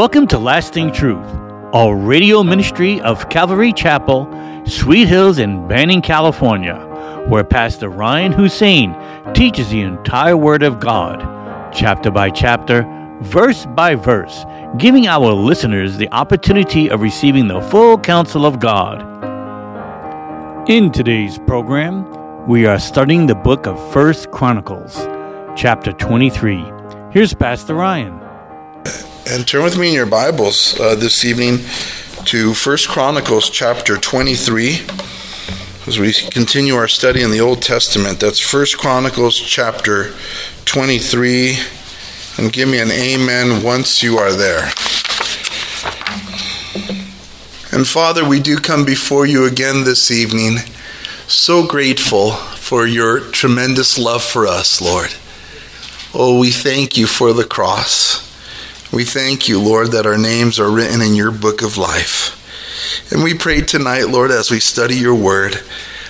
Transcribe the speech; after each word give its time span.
Welcome 0.00 0.26
to 0.28 0.38
Lasting 0.38 0.94
Truth, 0.94 1.28
a 1.74 1.94
radio 1.94 2.42
ministry 2.42 3.02
of 3.02 3.28
Calvary 3.28 3.70
Chapel, 3.70 4.26
Sweet 4.64 5.06
Hills 5.06 5.38
in 5.38 5.68
Banning, 5.68 6.00
California, 6.00 6.76
where 7.28 7.44
Pastor 7.44 7.90
Ryan 7.90 8.32
Hussein 8.32 8.96
teaches 9.34 9.68
the 9.68 9.82
entire 9.82 10.38
Word 10.38 10.62
of 10.62 10.80
God, 10.80 11.20
chapter 11.70 12.10
by 12.10 12.30
chapter, 12.30 12.86
verse 13.20 13.66
by 13.66 13.94
verse, 13.94 14.46
giving 14.78 15.06
our 15.06 15.34
listeners 15.34 15.98
the 15.98 16.10
opportunity 16.12 16.88
of 16.88 17.02
receiving 17.02 17.46
the 17.46 17.60
full 17.60 17.98
counsel 17.98 18.46
of 18.46 18.58
God. 18.58 19.02
In 20.70 20.90
today's 20.90 21.36
program, 21.40 22.46
we 22.48 22.64
are 22.64 22.78
studying 22.78 23.26
the 23.26 23.34
book 23.34 23.66
of 23.66 23.92
First 23.92 24.30
Chronicles, 24.30 24.96
chapter 25.54 25.92
23. 25.92 26.64
Here's 27.12 27.34
Pastor 27.34 27.74
Ryan. 27.74 28.29
And 28.84 29.46
turn 29.46 29.62
with 29.62 29.78
me 29.78 29.88
in 29.88 29.94
your 29.94 30.06
Bibles 30.06 30.78
uh, 30.80 30.94
this 30.94 31.24
evening 31.24 31.58
to 32.24 32.54
First 32.54 32.88
Chronicles 32.88 33.50
chapter 33.50 33.98
23 33.98 34.80
as 35.86 35.98
we 35.98 36.12
continue 36.12 36.74
our 36.74 36.88
study 36.88 37.22
in 37.22 37.30
the 37.30 37.40
Old 37.40 37.60
Testament. 37.60 38.20
That's 38.20 38.40
First 38.40 38.78
Chronicles 38.78 39.38
chapter 39.38 40.14
23. 40.64 41.58
And 42.38 42.52
give 42.52 42.68
me 42.68 42.80
an 42.80 42.90
amen 42.90 43.62
once 43.62 44.02
you 44.02 44.16
are 44.16 44.32
there. 44.32 44.70
And 47.72 47.86
Father, 47.86 48.26
we 48.26 48.40
do 48.40 48.56
come 48.56 48.86
before 48.86 49.26
you 49.26 49.44
again 49.44 49.84
this 49.84 50.10
evening, 50.10 50.58
so 51.26 51.66
grateful 51.66 52.32
for 52.32 52.86
your 52.86 53.20
tremendous 53.20 53.98
love 53.98 54.24
for 54.24 54.46
us, 54.46 54.80
Lord. 54.80 55.14
Oh, 56.14 56.40
we 56.40 56.50
thank 56.50 56.96
you 56.96 57.06
for 57.06 57.32
the 57.34 57.44
cross. 57.44 58.29
We 58.92 59.04
thank 59.04 59.48
you, 59.48 59.60
Lord, 59.60 59.92
that 59.92 60.06
our 60.06 60.18
names 60.18 60.58
are 60.58 60.70
written 60.70 61.00
in 61.00 61.14
your 61.14 61.30
book 61.30 61.62
of 61.62 61.78
life. 61.78 62.36
And 63.12 63.22
we 63.22 63.34
pray 63.34 63.60
tonight, 63.60 64.08
Lord, 64.08 64.32
as 64.32 64.50
we 64.50 64.58
study 64.58 64.96
your 64.96 65.14
word, 65.14 65.60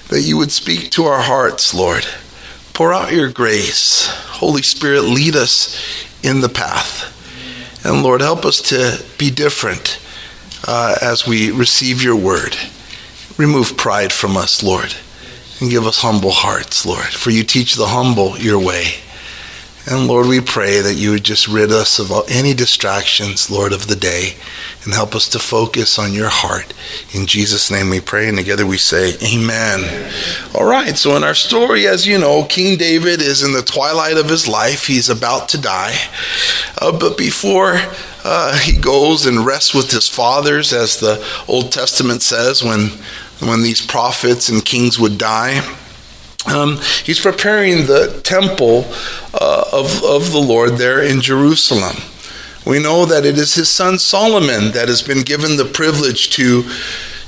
that 0.09 0.23
you 0.23 0.39
would 0.39 0.51
speak 0.51 0.91
to 0.93 1.05
our 1.05 1.21
hearts, 1.21 1.75
Lord. 1.75 2.07
Pour 2.73 2.95
out 2.95 3.13
your 3.13 3.31
grace. 3.31 4.09
Holy 4.09 4.63
Spirit, 4.63 5.03
lead 5.03 5.37
us 5.37 5.77
in 6.23 6.41
the 6.41 6.49
path. 6.49 7.17
And 7.85 8.03
Lord, 8.03 8.23
help 8.23 8.47
us 8.47 8.63
to 8.71 9.05
be 9.19 9.31
different 9.31 10.01
uh, 10.67 10.97
as 11.03 11.27
we 11.27 11.51
receive 11.51 12.03
your 12.03 12.17
word. 12.17 12.57
Remove 13.37 13.77
pride 13.77 14.13
from 14.13 14.39
us, 14.39 14.63
Lord, 14.63 14.95
and 15.61 15.71
give 15.71 15.87
us 15.87 16.01
humble 16.01 16.33
hearts, 16.33 16.87
Lord. 16.87 17.09
For 17.09 17.31
you 17.31 17.45
teach 17.45 17.75
the 17.75 17.89
humble 17.89 18.39
your 18.39 18.59
way. 18.59 18.95
And 19.91 20.07
Lord, 20.07 20.29
we 20.29 20.41
pray 20.41 20.81
that 20.81 20.95
you 20.95 21.11
would 21.11 21.25
just 21.25 21.49
rid 21.49 21.73
us 21.73 21.99
of 21.99 22.13
all, 22.13 22.23
any 22.29 22.55
distractions, 22.55 23.51
Lord, 23.51 23.73
of 23.73 23.89
the 23.89 23.97
day, 23.97 24.37
and 24.85 24.95
help 24.95 25.17
us 25.17 25.29
to 25.31 25.41
focus 25.41 25.99
on 25.99 26.13
your 26.13 26.29
heart. 26.29 26.73
In 27.13 27.27
Jesus' 27.27 27.73
name 27.73 27.91
we 27.91 27.99
pray, 27.99 28.29
and 28.29 28.39
together 28.39 28.65
we 28.65 28.77
say, 28.77 29.15
Amen. 29.21 30.13
All 30.55 30.65
right, 30.65 30.97
so 30.97 31.17
in 31.17 31.25
our 31.25 31.35
story, 31.35 31.89
as 31.89 32.07
you 32.07 32.19
know, 32.19 32.45
King 32.45 32.79
David 32.79 33.21
is 33.21 33.43
in 33.43 33.53
the 33.53 33.63
twilight 33.63 34.17
of 34.17 34.29
his 34.29 34.47
life. 34.47 34.87
He's 34.87 35.09
about 35.09 35.49
to 35.49 35.61
die. 35.61 35.97
Uh, 36.81 36.97
but 36.97 37.19
before 37.19 37.81
uh, 38.23 38.57
he 38.61 38.79
goes 38.79 39.27
and 39.27 39.45
rests 39.45 39.75
with 39.75 39.91
his 39.91 40.09
fathers, 40.09 40.73
as 40.73 41.01
the 41.01 41.27
Old 41.49 41.73
Testament 41.73 42.23
says, 42.23 42.63
when, 42.63 42.91
when 43.41 43.63
these 43.63 43.85
prophets 43.85 44.49
and 44.49 44.65
kings 44.65 45.01
would 45.01 45.19
die, 45.19 45.79
um, 46.47 46.79
he's 47.05 47.21
preparing 47.21 47.87
the 47.87 48.21
temple 48.25 48.85
uh, 49.35 49.65
of, 49.73 50.03
of 50.05 50.33
the 50.33 50.41
Lord 50.41 50.73
there 50.73 51.03
in 51.03 51.21
Jerusalem. 51.21 51.97
We 52.67 52.79
know 52.79 53.07
that 53.07 53.25
it 53.25 53.39
is 53.39 53.55
his 53.55 53.69
son 53.69 53.99
Solomon 53.99 54.73
that 54.73 54.89
has 54.89 55.03
been 55.03 55.23
given 55.23 55.57
the 55.57 55.65
privilege 55.65 56.31
to 56.31 56.65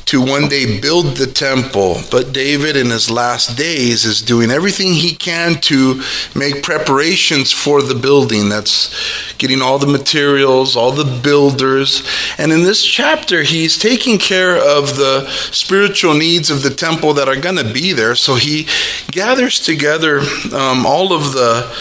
to 0.06 0.20
one 0.20 0.48
day 0.48 0.80
build 0.80 1.16
the 1.16 1.26
temple. 1.26 2.00
But 2.10 2.32
David, 2.32 2.76
in 2.76 2.90
his 2.90 3.10
last 3.10 3.56
days, 3.56 4.04
is 4.04 4.20
doing 4.20 4.50
everything 4.50 4.94
he 4.94 5.14
can 5.14 5.60
to 5.62 6.02
make 6.34 6.62
preparations 6.62 7.52
for 7.52 7.82
the 7.82 7.94
building. 7.94 8.48
That's 8.48 8.94
getting 9.38 9.62
all 9.62 9.78
the 9.78 9.86
materials, 9.86 10.76
all 10.76 10.92
the 10.92 11.20
builders. 11.22 12.06
And 12.38 12.52
in 12.52 12.62
this 12.62 12.84
chapter, 12.84 13.42
he's 13.42 13.78
taking 13.78 14.18
care 14.18 14.56
of 14.56 14.96
the 14.96 15.28
spiritual 15.50 16.14
needs 16.14 16.50
of 16.50 16.62
the 16.62 16.74
temple 16.74 17.14
that 17.14 17.28
are 17.28 17.40
going 17.40 17.56
to 17.56 17.72
be 17.72 17.92
there. 17.92 18.14
So 18.14 18.34
he 18.34 18.66
gathers 19.10 19.60
together 19.60 20.20
um, 20.54 20.86
all 20.86 21.12
of 21.12 21.32
the. 21.32 21.74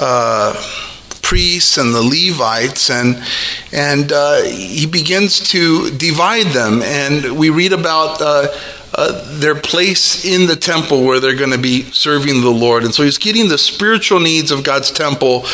Uh, 0.00 0.84
priests 1.28 1.76
and 1.76 1.94
the 1.94 2.02
Levites, 2.02 2.88
and 2.88 3.22
and 3.70 4.10
uh, 4.12 4.42
he 4.44 4.86
begins 4.86 5.50
to 5.50 5.90
divide 5.90 6.46
them. 6.46 6.80
And 6.82 7.38
we 7.38 7.50
read 7.50 7.72
about. 7.72 8.20
Uh, 8.20 8.48
uh, 8.94 9.38
their 9.38 9.54
place 9.54 10.24
in 10.24 10.46
the 10.46 10.56
temple 10.56 11.04
where 11.04 11.20
they're 11.20 11.36
going 11.36 11.52
to 11.52 11.58
be 11.58 11.82
serving 11.92 12.40
the 12.40 12.50
Lord. 12.50 12.84
And 12.84 12.92
so 12.92 13.04
he's 13.04 13.18
getting 13.18 13.48
the 13.48 13.58
spiritual 13.58 14.18
needs 14.18 14.50
of 14.50 14.64
God's 14.64 14.90
temple 14.90 15.44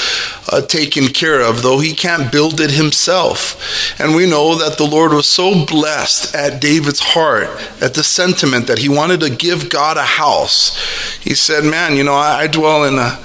uh, 0.51 0.63
taken 0.63 1.09
care 1.09 1.41
of, 1.41 1.61
though 1.61 1.81
he 1.81 1.95
can't 1.95 2.31
build 2.31 2.61
it 2.61 2.71
himself. 2.71 4.01
And 4.01 4.15
we 4.15 4.31
know 4.31 4.55
that 4.55 4.79
the 4.79 4.87
Lord 4.87 5.13
was 5.13 5.27
so 5.27 5.67
blessed 5.67 6.35
at 6.35 6.61
David's 6.61 7.01
heart, 7.01 7.49
at 7.83 7.95
the 7.95 8.05
sentiment 8.05 8.69
that 8.69 8.79
he 8.79 8.89
wanted 8.89 9.21
to 9.21 9.31
give 9.31 9.69
God 9.69 9.97
a 9.97 10.05
house. 10.05 10.79
He 11.19 11.35
said, 11.35 11.65
Man, 11.65 11.97
you 11.97 12.05
know, 12.05 12.15
I, 12.15 12.43
I 12.43 12.47
dwell 12.47 12.85
in 12.85 12.95
a 12.95 13.24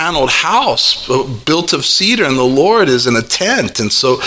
paneled 0.00 0.30
house 0.30 1.06
built 1.44 1.74
of 1.74 1.84
cedar, 1.84 2.24
and 2.24 2.38
the 2.38 2.42
Lord 2.42 2.88
is 2.88 3.06
in 3.06 3.16
a 3.16 3.22
tent. 3.22 3.80
And 3.80 3.92
so 3.92 4.18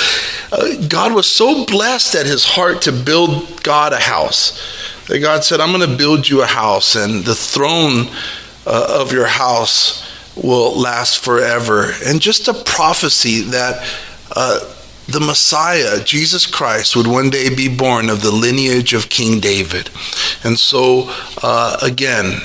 uh, 0.51 0.75
God 0.88 1.16
was 1.16 1.25
so 1.25 1.66
blessed 1.66 2.13
at 2.13 2.28
his 2.28 2.45
heart 2.45 2.84
to 2.84 2.91
build 2.91 3.63
God 3.63 3.91
a 3.91 3.97
house 3.97 4.61
that 5.07 5.17
God 5.17 5.44
said, 5.44 5.59
I'm 5.59 5.75
going 5.75 5.89
to 5.89 5.97
build 5.97 6.29
you 6.29 6.44
a 6.44 6.45
house, 6.45 6.95
and 6.95 7.25
the 7.25 7.34
throne 7.34 8.06
uh, 8.67 9.00
of 9.01 9.11
your 9.11 9.25
house 9.25 10.07
will 10.35 10.79
last 10.79 11.23
forever. 11.23 11.91
And 12.05 12.22
just 12.22 12.47
a 12.47 12.53
prophecy 12.53 13.41
that. 13.41 13.84
Uh, 14.35 14.59
the 15.05 15.19
Messiah, 15.19 16.01
Jesus 16.01 16.45
Christ, 16.45 16.95
would 16.95 17.07
one 17.07 17.29
day 17.29 17.53
be 17.53 17.67
born 17.67 18.09
of 18.09 18.22
the 18.22 18.31
lineage 18.31 18.94
of 18.94 19.09
King 19.09 19.41
David. 19.41 19.90
And 20.45 20.57
so, 20.57 21.11
uh, 21.44 21.78
again, 21.81 22.40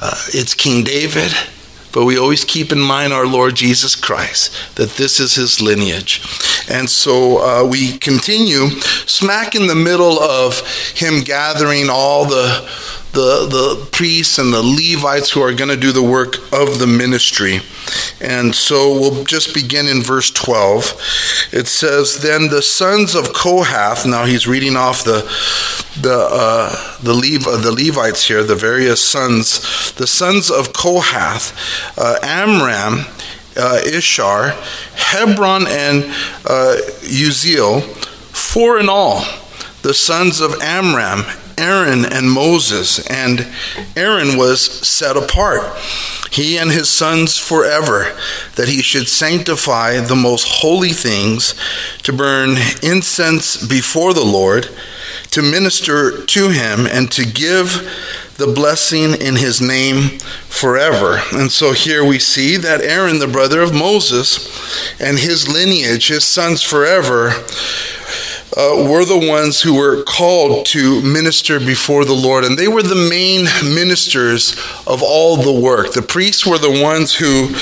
uh, 0.00 0.14
it's 0.28 0.54
King 0.54 0.84
David, 0.84 1.32
but 1.92 2.04
we 2.04 2.18
always 2.18 2.44
keep 2.44 2.72
in 2.72 2.80
mind 2.80 3.12
our 3.12 3.26
Lord 3.26 3.54
Jesus 3.54 3.96
Christ, 3.96 4.76
that 4.76 4.90
this 4.90 5.20
is 5.20 5.34
his 5.34 5.60
lineage. 5.60 6.20
And 6.68 6.88
so 6.88 7.38
uh, 7.38 7.66
we 7.66 7.98
continue 7.98 8.70
smack 9.06 9.54
in 9.54 9.66
the 9.66 9.74
middle 9.74 10.18
of 10.18 10.60
him 10.94 11.22
gathering 11.22 11.88
all 11.90 12.24
the, 12.24 12.68
the, 13.12 13.46
the 13.46 13.88
priests 13.90 14.38
and 14.38 14.52
the 14.52 14.62
Levites 14.62 15.30
who 15.30 15.40
are 15.42 15.54
going 15.54 15.70
to 15.70 15.76
do 15.76 15.92
the 15.92 16.02
work 16.02 16.36
of 16.52 16.78
the 16.78 16.86
ministry. 16.86 17.60
And 18.20 18.54
so 18.54 18.92
we'll 18.92 19.24
just 19.24 19.54
begin 19.54 19.86
in 19.86 20.02
verse 20.02 20.30
12. 20.30 21.48
It 21.52 21.66
says, 21.66 22.20
Then 22.20 22.48
the 22.48 22.62
sons 22.62 23.14
of 23.14 23.32
Kohath, 23.32 24.06
now 24.06 24.24
he's 24.24 24.46
reading 24.46 24.76
off 24.76 25.04
the, 25.04 25.22
the, 26.00 26.28
uh, 26.30 26.98
the, 27.02 27.14
Lev- 27.14 27.46
uh, 27.46 27.56
the 27.56 27.72
Levites 27.72 28.28
here, 28.28 28.42
the 28.42 28.54
various 28.54 29.02
sons, 29.02 29.92
the 29.92 30.06
sons 30.06 30.50
of 30.50 30.72
Kohath, 30.72 31.98
uh, 31.98 32.18
Amram, 32.22 33.06
uh, 33.56 33.80
Izhar, 33.84 34.52
Hebron, 34.94 35.66
and 35.66 36.04
uh, 36.44 36.76
Uzziel, 37.02 37.82
four 37.82 38.78
in 38.78 38.88
all. 38.88 39.24
The 39.82 39.94
sons 39.94 40.40
of 40.40 40.60
Amram, 40.60 41.24
Aaron 41.58 42.04
and 42.04 42.30
Moses, 42.30 43.04
and 43.08 43.46
Aaron 43.96 44.38
was 44.38 44.60
set 44.60 45.16
apart, 45.16 45.62
he 46.30 46.56
and 46.56 46.70
his 46.70 46.88
sons 46.88 47.36
forever, 47.36 48.16
that 48.54 48.68
he 48.68 48.80
should 48.80 49.08
sanctify 49.08 50.00
the 50.00 50.16
most 50.16 50.46
holy 50.48 50.92
things, 50.92 51.54
to 52.04 52.12
burn 52.12 52.56
incense 52.82 53.66
before 53.66 54.14
the 54.14 54.24
Lord, 54.24 54.68
to 55.32 55.42
minister 55.42 56.24
to 56.24 56.48
him, 56.50 56.86
and 56.86 57.10
to 57.12 57.24
give 57.26 57.82
the 58.36 58.46
blessing 58.46 59.14
in 59.20 59.34
his 59.34 59.60
name 59.60 60.20
forever. 60.48 61.20
And 61.32 61.50
so 61.50 61.72
here 61.72 62.04
we 62.04 62.20
see 62.20 62.56
that 62.56 62.80
Aaron, 62.80 63.18
the 63.18 63.26
brother 63.26 63.60
of 63.60 63.74
Moses, 63.74 64.48
and 65.00 65.18
his 65.18 65.52
lineage, 65.52 66.06
his 66.06 66.24
sons 66.24 66.62
forever, 66.62 67.32
uh, 68.56 68.88
were 68.88 69.04
the 69.04 69.28
ones 69.28 69.62
who 69.62 69.74
were 69.74 70.02
called 70.04 70.66
to 70.66 71.02
minister 71.02 71.58
before 71.60 72.04
the 72.04 72.14
Lord, 72.14 72.44
and 72.44 72.58
they 72.58 72.68
were 72.68 72.82
the 72.82 73.08
main 73.08 73.44
ministers 73.74 74.52
of 74.86 75.02
all 75.02 75.36
the 75.36 75.52
work. 75.52 75.92
The 75.92 76.02
priests 76.02 76.46
were 76.46 76.58
the 76.58 76.82
ones 76.82 77.14
who 77.14 77.54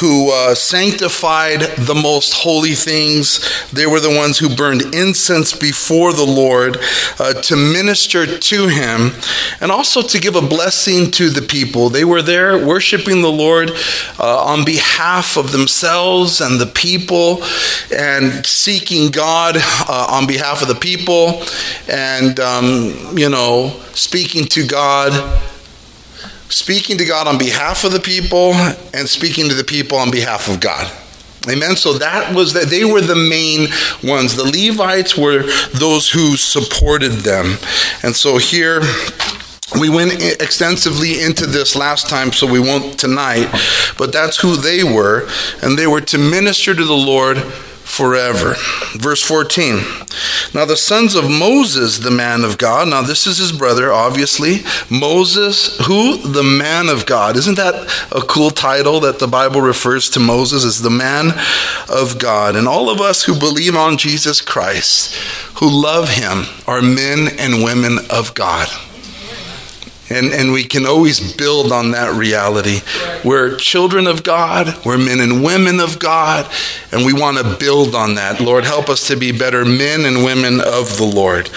who 0.00 0.30
uh, 0.30 0.54
sanctified 0.54 1.60
the 1.78 1.94
most 1.94 2.34
holy 2.34 2.74
things. 2.74 3.40
They 3.70 3.86
were 3.86 4.00
the 4.00 4.14
ones 4.14 4.38
who 4.38 4.54
burned 4.54 4.94
incense 4.94 5.54
before 5.54 6.12
the 6.12 6.26
Lord 6.26 6.78
uh, 7.18 7.34
to 7.34 7.56
minister 7.56 8.26
to 8.26 8.68
him 8.68 9.12
and 9.60 9.72
also 9.72 10.02
to 10.02 10.20
give 10.20 10.36
a 10.36 10.42
blessing 10.42 11.10
to 11.12 11.30
the 11.30 11.40
people. 11.40 11.88
They 11.88 12.04
were 12.04 12.22
there 12.22 12.64
worshiping 12.64 13.22
the 13.22 13.32
Lord 13.32 13.70
uh, 14.18 14.44
on 14.44 14.64
behalf 14.64 15.36
of 15.36 15.52
themselves 15.52 16.40
and 16.40 16.60
the 16.60 16.66
people 16.66 17.42
and 17.94 18.44
seeking 18.44 19.10
God 19.10 19.56
uh, 19.56 20.06
on 20.16 20.26
behalf 20.26 20.62
of 20.62 20.68
the 20.68 20.74
people 20.74 21.42
and, 21.88 22.40
um, 22.40 23.16
you 23.16 23.28
know, 23.28 23.68
speaking 23.92 24.46
to 24.46 24.66
God 24.66 25.12
speaking 26.48 26.96
to 26.96 27.04
God 27.04 27.26
on 27.26 27.38
behalf 27.38 27.84
of 27.84 27.92
the 27.92 28.00
people 28.00 28.52
and 28.94 29.08
speaking 29.08 29.48
to 29.48 29.54
the 29.54 29.64
people 29.64 29.98
on 29.98 30.10
behalf 30.10 30.48
of 30.48 30.60
God. 30.60 30.90
Amen. 31.48 31.76
So 31.76 31.94
that 31.94 32.34
was 32.34 32.52
that 32.54 32.68
they 32.68 32.84
were 32.84 33.00
the 33.00 33.14
main 33.14 33.68
ones. 34.02 34.34
The 34.34 34.44
Levites 34.44 35.16
were 35.16 35.44
those 35.74 36.10
who 36.10 36.36
supported 36.36 37.12
them. 37.12 37.58
And 38.02 38.16
so 38.16 38.38
here 38.38 38.80
we 39.78 39.88
went 39.88 40.22
extensively 40.40 41.22
into 41.22 41.46
this 41.46 41.76
last 41.76 42.08
time, 42.08 42.32
so 42.32 42.50
we 42.50 42.60
won't 42.60 42.98
tonight, 42.98 43.48
but 43.98 44.12
that's 44.12 44.38
who 44.38 44.56
they 44.56 44.82
were. 44.82 45.28
And 45.62 45.78
they 45.78 45.86
were 45.86 46.00
to 46.02 46.18
minister 46.18 46.74
to 46.74 46.84
the 46.84 46.92
Lord 46.92 47.38
forever. 47.96 48.54
Verse 48.94 49.22
14. 49.22 49.78
Now, 50.54 50.64
the 50.64 50.76
sons 50.76 51.14
of 51.14 51.30
Moses, 51.30 51.98
the 51.98 52.10
man 52.10 52.44
of 52.44 52.58
God, 52.58 52.88
now 52.88 53.02
this 53.02 53.26
is 53.26 53.38
his 53.38 53.52
brother, 53.52 53.92
obviously. 53.92 54.60
Moses, 54.90 55.78
who? 55.86 56.16
The 56.16 56.42
man 56.42 56.88
of 56.88 57.06
God. 57.06 57.36
Isn't 57.36 57.56
that 57.56 57.74
a 58.12 58.20
cool 58.20 58.50
title 58.50 59.00
that 59.00 59.18
the 59.18 59.26
Bible 59.26 59.60
refers 59.60 60.08
to 60.10 60.20
Moses 60.20 60.64
as 60.64 60.82
the 60.82 60.90
man 60.90 61.32
of 61.88 62.18
God? 62.18 62.56
And 62.56 62.68
all 62.68 62.90
of 62.90 63.00
us 63.00 63.24
who 63.24 63.38
believe 63.38 63.76
on 63.76 63.98
Jesus 63.98 64.40
Christ, 64.40 65.14
who 65.56 65.68
love 65.68 66.10
him, 66.10 66.44
are 66.66 66.82
men 66.82 67.28
and 67.38 67.64
women 67.64 67.98
of 68.10 68.34
God. 68.34 68.68
And, 70.08 70.32
and 70.32 70.52
we 70.52 70.64
can 70.64 70.86
always 70.86 71.34
build 71.36 71.72
on 71.72 71.90
that 71.90 72.14
reality. 72.14 72.80
We're 73.24 73.56
children 73.56 74.06
of 74.06 74.22
God, 74.22 74.84
we're 74.84 74.98
men 74.98 75.18
and 75.18 75.42
women 75.42 75.80
of 75.80 75.98
God, 75.98 76.50
and 76.92 77.04
we 77.04 77.12
want 77.12 77.38
to 77.38 77.56
build 77.58 77.94
on 77.94 78.14
that. 78.14 78.40
Lord, 78.40 78.64
help 78.64 78.88
us 78.88 79.06
to 79.08 79.16
be 79.16 79.32
better 79.32 79.64
men 79.64 80.04
and 80.04 80.24
women 80.24 80.60
of 80.60 80.96
the 80.96 81.10
Lord. 81.12 81.50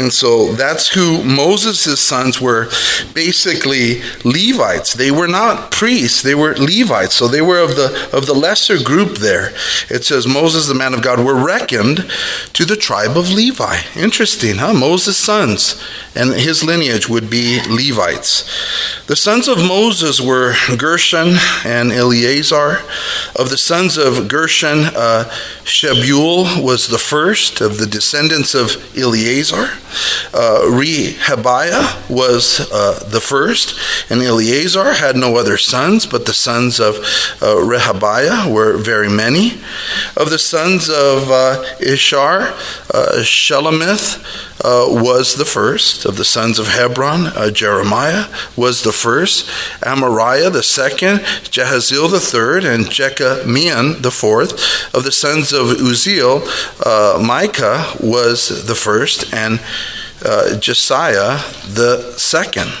And 0.00 0.12
so 0.12 0.52
that's 0.52 0.88
who 0.88 1.22
Moses' 1.22 2.00
sons 2.00 2.40
were 2.40 2.70
basically 3.12 4.00
Levites. 4.24 4.94
They 4.94 5.10
were 5.10 5.28
not 5.28 5.70
priests, 5.72 6.22
they 6.22 6.34
were 6.34 6.54
Levites. 6.56 7.14
So 7.14 7.28
they 7.28 7.42
were 7.42 7.58
of 7.58 7.76
the 7.76 8.08
of 8.12 8.24
the 8.24 8.34
lesser 8.34 8.82
group 8.82 9.18
there. 9.18 9.52
It 9.90 10.04
says 10.04 10.26
Moses, 10.26 10.68
the 10.68 10.74
man 10.74 10.94
of 10.94 11.02
God, 11.02 11.20
were 11.20 11.34
reckoned 11.34 12.10
to 12.54 12.64
the 12.64 12.76
tribe 12.76 13.16
of 13.16 13.30
Levi. 13.30 13.80
Interesting, 13.94 14.56
huh? 14.56 14.72
Moses' 14.72 15.18
sons. 15.18 15.82
And 16.14 16.32
his 16.32 16.64
lineage 16.64 17.08
would 17.08 17.28
be 17.28 17.60
Levites. 17.80 18.44
The 19.06 19.16
sons 19.16 19.48
of 19.48 19.58
Moses 19.58 20.20
were 20.20 20.54
Gershon 20.76 21.36
and 21.64 21.92
Eleazar. 21.92 22.78
Of 23.36 23.50
the 23.50 23.58
sons 23.58 23.96
of 23.96 24.28
Gershon, 24.28 24.84
uh, 24.94 25.24
Shebuel 25.64 26.62
was 26.62 26.88
the 26.88 26.98
first 26.98 27.60
of 27.60 27.78
the 27.78 27.86
descendants 27.86 28.54
of 28.54 28.76
Eleazar. 28.96 29.70
Uh, 30.32 30.62
Rehabiah 30.70 32.08
was 32.08 32.70
uh, 32.72 33.04
the 33.08 33.20
first, 33.20 33.78
and 34.10 34.22
Eleazar 34.22 34.94
had 34.94 35.16
no 35.16 35.36
other 35.36 35.56
sons, 35.56 36.06
but 36.06 36.26
the 36.26 36.34
sons 36.34 36.78
of 36.78 36.96
uh, 37.42 37.56
Rehabiah 37.56 38.52
were 38.52 38.76
very 38.76 39.08
many. 39.08 39.54
Of 40.16 40.30
the 40.30 40.38
sons 40.38 40.88
of 40.88 41.30
uh, 41.30 41.64
Izhar, 41.80 42.52
uh, 42.94 43.22
Shelomith 43.22 44.22
uh, 44.64 44.86
was 44.88 45.34
the 45.34 45.44
first. 45.44 46.04
Of 46.04 46.16
the 46.16 46.24
sons 46.24 46.58
of 46.58 46.68
Hebron, 46.68 47.26
uh, 47.26 47.50
Jeremiah 47.70 48.26
was 48.56 48.82
the 48.82 48.90
first. 48.90 49.48
Amariah 49.82 50.52
the 50.52 50.62
second, 50.62 51.20
Jahaziel 51.54 52.10
the 52.10 52.18
third, 52.18 52.64
and 52.64 52.86
Jekameam 52.86 54.02
the 54.02 54.10
fourth. 54.10 54.92
Of 54.92 55.04
the 55.04 55.12
sons 55.12 55.52
of 55.52 55.66
Uzziel, 55.68 56.42
uh, 56.84 57.22
Micah 57.22 57.94
was 58.00 58.66
the 58.66 58.74
first, 58.74 59.32
and 59.32 59.60
uh, 60.24 60.58
Josiah 60.58 61.38
the 61.78 62.12
second. 62.16 62.72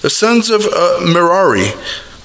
The 0.00 0.08
sons 0.08 0.48
of 0.48 0.62
uh, 0.64 1.00
Merari 1.02 1.68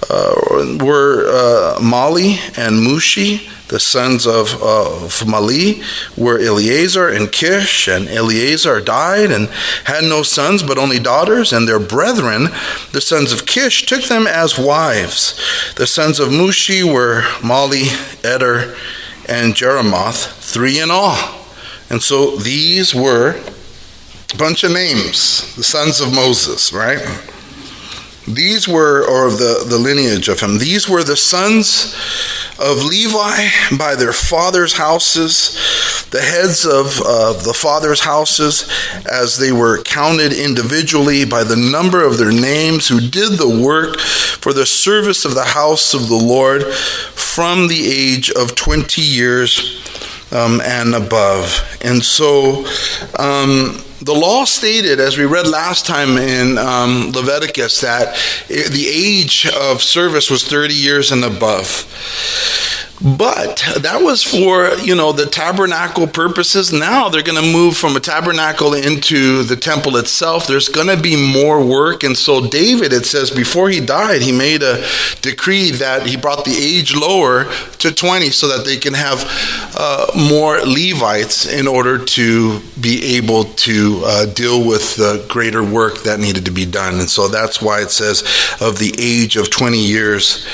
uh, 0.10 0.78
were 0.80 1.28
uh, 1.28 1.80
Mahli 1.82 2.40
and 2.58 2.88
Mushi. 2.88 3.52
The 3.70 3.80
sons 3.80 4.26
of, 4.26 4.62
of 4.62 5.24
Mahli 5.26 5.84
were 6.18 6.40
Eleazar 6.40 7.10
and 7.10 7.32
Kish, 7.32 7.88
and 7.88 8.08
Eleazar 8.08 8.80
died 8.80 9.30
and 9.30 9.50
had 9.84 10.06
no 10.06 10.24
sons 10.24 10.64
but 10.64 10.78
only 10.78 11.00
daughters, 11.00 11.52
and 11.52 11.68
their 11.68 11.80
brethren, 11.80 12.48
the 12.94 13.02
sons 13.02 13.34
of 13.34 13.46
Kish, 13.46 13.86
took 13.86 14.04
them 14.04 14.26
as 14.26 14.58
wives. 14.58 15.74
The 15.76 15.86
sons 15.88 16.20
of 16.20 16.30
Mushi 16.30 16.82
were 16.82 17.22
Mahli, 17.42 17.90
Eder, 18.24 18.76
and 19.28 19.54
Jeremoth, 19.54 20.32
three 20.40 20.80
in 20.80 20.90
all. 20.90 21.18
And 21.90 22.02
so 22.02 22.38
these 22.38 22.96
were 22.96 23.36
a 24.34 24.38
bunch 24.38 24.64
of 24.64 24.72
names, 24.72 25.56
the 25.56 25.64
sons 25.64 26.00
of 26.00 26.14
Moses, 26.14 26.72
right? 26.72 27.06
These 28.28 28.68
were, 28.68 29.08
or 29.08 29.32
the, 29.32 29.64
the 29.68 29.78
lineage 29.78 30.28
of 30.28 30.42
him, 30.42 30.58
these 30.58 30.90
were 30.90 31.04
the 31.04 31.16
sons 31.16 31.96
of 32.60 32.84
Levi 32.84 33.48
by 33.78 33.96
their 33.96 34.12
father's 34.12 34.74
houses, 34.74 36.06
the 36.12 36.22
heads 36.22 36.66
of 36.66 37.02
uh, 37.06 37.34
the 37.34 37.54
father's 37.54 38.02
houses, 38.02 38.70
as 39.10 39.38
they 39.38 39.54
were 39.54 39.82
counted 39.84 40.34
individually 40.34 41.24
by 41.24 41.44
the 41.44 41.56
number 41.56 42.04
of 42.04 42.18
their 42.18 42.32
names, 42.32 42.90
who 42.90 43.00
did 43.00 43.34
the 43.34 43.62
work 43.64 44.00
for 44.00 44.52
the 44.52 44.66
service 44.66 45.24
of 45.24 45.34
the 45.34 45.46
house 45.46 45.94
of 45.94 46.10
the 46.10 46.16
Lord 46.16 46.66
from 47.38 47.68
the 47.68 47.88
age 47.88 48.30
of 48.32 48.56
20 48.56 49.02
years 49.02 49.77
um, 50.32 50.62
and 50.62 50.96
above. 50.96 51.64
And 51.82 52.04
so, 52.04 52.66
um, 53.18 53.82
the 54.02 54.14
law 54.14 54.46
stated, 54.46 55.00
as 55.00 55.18
we 55.18 55.26
read 55.26 55.48
last 55.48 55.86
time 55.86 56.18
in 56.18 56.58
um, 56.58 57.12
Leviticus, 57.12 57.82
that 57.82 58.16
the 58.48 58.88
age 58.88 59.48
of 59.48 59.82
service 59.82 60.30
was 60.30 60.44
30 60.44 60.74
years 60.74 61.12
and 61.12 61.24
above. 61.24 61.86
But 63.00 63.64
that 63.82 64.02
was 64.02 64.24
for, 64.24 64.70
you 64.84 64.96
know, 64.96 65.12
the 65.12 65.28
tabernacle 65.28 66.08
purposes. 66.08 66.74
Now 66.74 67.10
they're 67.10 67.22
going 67.22 67.42
to 67.42 67.54
move 67.54 67.78
from 67.78 67.96
a 67.96 68.00
tabernacle 68.00 68.74
into 68.74 69.44
the 69.44 69.56
temple 69.56 69.98
itself. 69.98 70.48
There's 70.48 70.68
going 70.68 70.88
to 70.88 71.00
be 71.00 71.16
more 71.16 71.64
work. 71.64 72.02
And 72.04 72.18
so 72.18 72.48
David, 72.48 72.94
it 72.94 73.06
says, 73.06 73.30
before 73.30 73.70
he 73.70 73.86
died, 73.86 74.24
he 74.24 74.32
made 74.32 74.64
a 74.64 74.84
decree 75.22 75.70
that 75.72 76.08
he 76.08 76.18
brought 76.18 76.44
the 76.44 76.58
age 76.58 76.96
lower 76.96 77.46
to 77.78 77.94
20 77.94 78.32
so 78.32 78.48
that 78.48 78.66
they 78.66 78.78
can 78.78 78.96
have 78.96 79.24
uh, 79.78 80.08
more 80.18 80.58
Levites 80.62 81.46
in 81.46 81.68
order 81.68 82.04
to 82.04 82.60
be 82.82 83.18
able 83.18 83.44
to 83.44 84.02
uh, 84.06 84.26
deal 84.26 84.66
with 84.66 84.96
the 84.96 85.24
greater 85.30 85.64
work 85.64 86.02
that 86.02 86.20
needed 86.20 86.46
to 86.46 86.52
be 86.52 86.66
done. 86.66 86.96
And 86.96 87.10
so 87.10 87.28
that's 87.28 87.62
why 87.62 87.82
it 87.82 87.92
says 87.92 88.24
of 88.60 88.80
the 88.80 88.96
age 88.98 89.38
of 89.38 89.52
20 89.52 89.78
years 89.78 90.48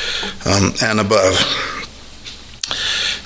um, 0.46 0.74
and 0.82 1.00
above. 1.00 1.40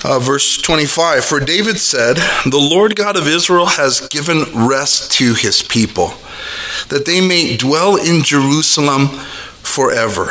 Uh, 0.04 0.20
verse 0.20 0.58
25 0.58 1.24
For 1.24 1.40
David 1.40 1.78
said, 1.78 2.16
The 2.44 2.58
Lord 2.58 2.94
God 2.94 3.16
of 3.16 3.26
Israel 3.26 3.66
has 3.66 4.06
given 4.08 4.44
rest 4.54 5.12
to 5.12 5.34
his 5.34 5.62
people, 5.62 6.14
that 6.88 7.04
they 7.04 7.20
may 7.20 7.56
dwell 7.56 7.96
in 7.96 8.22
Jerusalem 8.22 9.08
forever. 9.08 10.30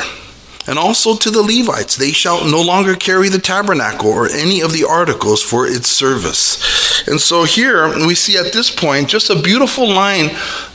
And 0.69 0.77
also 0.77 1.15
to 1.15 1.31
the 1.31 1.41
Levites, 1.41 1.95
they 1.95 2.12
shall 2.12 2.50
no 2.50 2.62
longer 2.62 2.93
carry 2.95 3.29
the 3.29 3.39
tabernacle 3.39 4.09
or 4.09 4.29
any 4.29 4.62
of 4.62 4.74
the 4.74 4.83
articles 4.83 5.41
for 5.41 5.65
its 5.65 5.89
service. 5.89 7.07
And 7.07 7.21
so 7.21 7.45
here 7.45 7.88
we 8.05 8.15
see 8.15 8.38
at 8.38 8.51
this 8.51 8.69
point 8.69 9.07
just 9.07 9.29
a 9.29 9.41
beautiful 9.41 9.88
line 9.88 10.27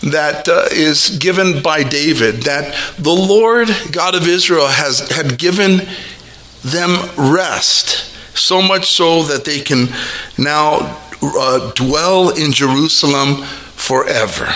that 0.02 0.48
uh, 0.48 0.64
is 0.70 1.18
given 1.18 1.62
by 1.62 1.82
David 1.82 2.44
that 2.44 2.74
the 2.98 3.10
Lord 3.10 3.68
God 3.90 4.14
of 4.14 4.26
Israel 4.26 4.68
has 4.68 5.10
had 5.10 5.38
given 5.38 5.86
them 6.62 7.10
rest 7.18 8.11
so 8.34 8.62
much 8.62 8.90
so 8.90 9.22
that 9.24 9.44
they 9.44 9.60
can 9.60 9.88
now 10.38 10.98
uh, 11.22 11.72
dwell 11.72 12.30
in 12.30 12.52
Jerusalem 12.52 13.42
forever. 13.76 14.48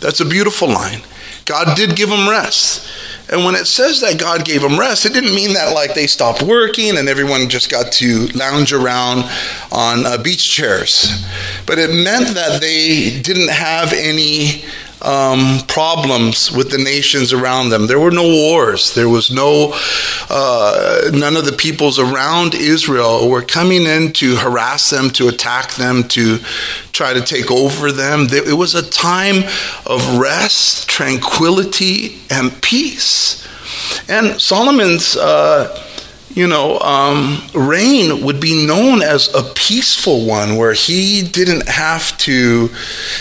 That's 0.00 0.20
a 0.20 0.24
beautiful 0.24 0.68
line. 0.68 1.00
God 1.44 1.76
did 1.76 1.96
give 1.96 2.08
them 2.08 2.28
rest. 2.28 2.88
And 3.28 3.44
when 3.44 3.56
it 3.56 3.66
says 3.66 4.00
that 4.02 4.20
God 4.20 4.44
gave 4.44 4.62
them 4.62 4.78
rest, 4.78 5.04
it 5.04 5.12
didn't 5.12 5.34
mean 5.34 5.54
that 5.54 5.74
like 5.74 5.94
they 5.94 6.06
stopped 6.06 6.42
working 6.42 6.96
and 6.96 7.08
everyone 7.08 7.48
just 7.48 7.70
got 7.70 7.92
to 7.94 8.26
lounge 8.28 8.72
around 8.72 9.24
on 9.72 10.06
uh, 10.06 10.22
beach 10.22 10.48
chairs. 10.48 11.24
But 11.66 11.78
it 11.78 11.90
meant 11.90 12.34
that 12.34 12.60
they 12.60 13.20
didn't 13.20 13.50
have 13.50 13.92
any 13.92 14.64
um, 15.02 15.60
problems 15.66 16.50
with 16.50 16.70
the 16.70 16.78
nations 16.78 17.32
around 17.32 17.68
them. 17.68 17.86
There 17.86 18.00
were 18.00 18.10
no 18.10 18.28
wars. 18.28 18.94
There 18.94 19.08
was 19.08 19.30
no, 19.30 19.72
uh, 20.30 21.10
none 21.12 21.36
of 21.36 21.44
the 21.44 21.52
peoples 21.52 21.98
around 21.98 22.54
Israel 22.54 23.28
were 23.28 23.42
coming 23.42 23.84
in 23.84 24.12
to 24.14 24.36
harass 24.36 24.90
them, 24.90 25.10
to 25.10 25.28
attack 25.28 25.74
them, 25.74 26.04
to 26.08 26.38
try 26.92 27.12
to 27.12 27.20
take 27.20 27.50
over 27.50 27.92
them. 27.92 28.26
It 28.30 28.56
was 28.56 28.74
a 28.74 28.88
time 28.88 29.44
of 29.86 30.18
rest, 30.18 30.88
tranquility, 30.88 32.18
and 32.30 32.60
peace. 32.62 33.46
And 34.08 34.40
Solomon's. 34.40 35.16
Uh, 35.16 35.82
you 36.36 36.46
know, 36.46 36.78
um, 36.80 37.40
reign 37.54 38.22
would 38.22 38.40
be 38.40 38.66
known 38.66 39.00
as 39.00 39.34
a 39.34 39.42
peaceful 39.54 40.26
one 40.26 40.56
where 40.56 40.74
he 40.74 41.22
didn't 41.22 41.66
have 41.66 42.16
to 42.18 42.68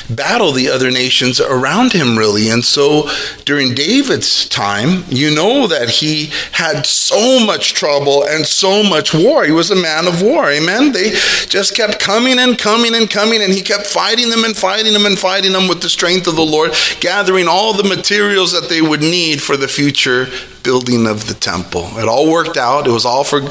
battle 0.10 0.52
the 0.52 0.68
other 0.68 0.92
nations 0.92 1.40
around 1.40 1.94
him, 1.94 2.18
really. 2.18 2.50
And 2.50 2.64
so 2.64 3.10
during 3.46 3.74
David's 3.74 4.50
time, 4.50 5.06
you 5.08 5.34
know 5.34 5.66
that 5.66 5.90
he 5.90 6.30
had 6.52 6.86
so 6.86 7.40
much 7.40 7.74
trouble 7.74 8.26
and 8.26 8.46
so 8.46 8.84
much 8.84 9.14
war. 9.14 9.46
He 9.46 9.54
was 9.54 9.72
a 9.72 9.78
man 9.78 10.08
of 10.08 10.22
war, 10.22 10.52
amen? 10.52 10.92
They 10.92 11.12
just 11.48 11.74
kept 11.74 12.02
coming 12.02 12.38
and 12.38 12.60
coming 12.60 12.96
and 12.96 13.10
coming, 13.10 13.42
and 13.42 13.54
he 13.54 13.62
kept 13.62 13.88
fighting 13.88 14.30
them 14.30 14.44
and 14.44 14.58
fighting 14.58 14.92
them 14.92 15.06
and 15.06 15.18
fighting 15.18 15.54
them 15.54 15.70
with 15.70 15.82
the 15.82 15.90
strength 15.90 16.28
of 16.28 16.36
the 16.36 16.46
Lord, 16.46 16.74
gathering 17.00 17.48
all 17.48 17.72
the 17.72 17.88
materials 17.88 18.52
that 18.52 18.68
they 18.68 18.82
would 18.82 19.00
need 19.00 19.42
for 19.42 19.56
the 19.56 19.70
future 19.70 20.28
building 20.66 21.08
of 21.08 21.28
the 21.28 21.34
temple. 21.36 21.88
It 21.98 22.10
all 22.10 22.30
worked 22.30 22.58
out, 22.58 22.88
it 22.88 22.92
was 22.92 23.06
all 23.06 23.24
for 23.24 23.42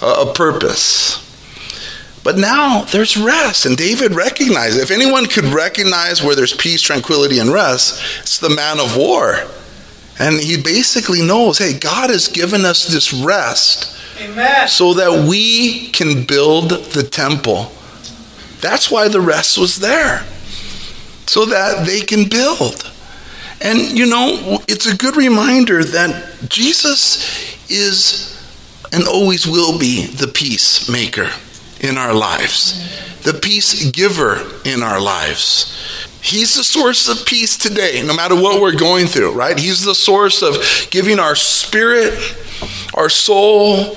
uh, 0.00 0.26
a 0.28 0.32
purpose. 0.32 1.24
But 2.22 2.36
now 2.36 2.82
there's 2.82 3.16
rest, 3.16 3.64
and 3.64 3.76
David 3.76 4.14
recognized 4.14 4.78
if 4.78 4.90
anyone 4.90 5.26
could 5.26 5.46
recognize 5.46 6.22
where 6.22 6.36
there's 6.36 6.54
peace, 6.54 6.82
tranquility, 6.82 7.38
and 7.38 7.50
rest, 7.50 8.02
it's 8.20 8.38
the 8.38 8.50
man 8.50 8.78
of 8.78 8.96
war. 8.96 9.44
And 10.20 10.38
he 10.38 10.60
basically 10.60 11.22
knows 11.22 11.58
hey, 11.58 11.78
God 11.78 12.10
has 12.10 12.28
given 12.28 12.64
us 12.64 12.86
this 12.86 13.14
rest 13.14 13.96
Amen. 14.20 14.68
so 14.68 14.94
that 14.94 15.26
we 15.26 15.88
can 15.88 16.24
build 16.24 16.70
the 16.70 17.02
temple. 17.02 17.72
That's 18.60 18.90
why 18.90 19.08
the 19.08 19.20
rest 19.20 19.56
was 19.56 19.76
there, 19.76 20.26
so 21.26 21.46
that 21.46 21.86
they 21.86 22.00
can 22.00 22.28
build. 22.28 22.92
And 23.60 23.98
you 23.98 24.06
know, 24.06 24.62
it's 24.68 24.86
a 24.86 24.96
good 24.96 25.16
reminder 25.16 25.82
that 25.82 26.48
Jesus 26.48 27.70
is 27.70 28.34
and 28.92 29.06
always 29.06 29.46
will 29.46 29.78
be 29.78 30.06
the 30.06 30.28
peacemaker 30.28 31.30
in 31.80 31.98
our 31.98 32.14
lives, 32.14 33.22
the 33.22 33.34
peace 33.34 33.90
giver 33.90 34.40
in 34.64 34.82
our 34.82 35.00
lives. 35.00 35.74
He's 36.20 36.56
the 36.56 36.64
source 36.64 37.08
of 37.08 37.26
peace 37.26 37.56
today, 37.56 38.02
no 38.04 38.14
matter 38.14 38.34
what 38.34 38.60
we're 38.60 38.76
going 38.76 39.06
through, 39.06 39.32
right? 39.32 39.58
He's 39.58 39.84
the 39.84 39.94
source 39.94 40.42
of 40.42 40.56
giving 40.90 41.18
our 41.18 41.34
spirit, 41.34 42.18
our 42.94 43.08
soul, 43.08 43.96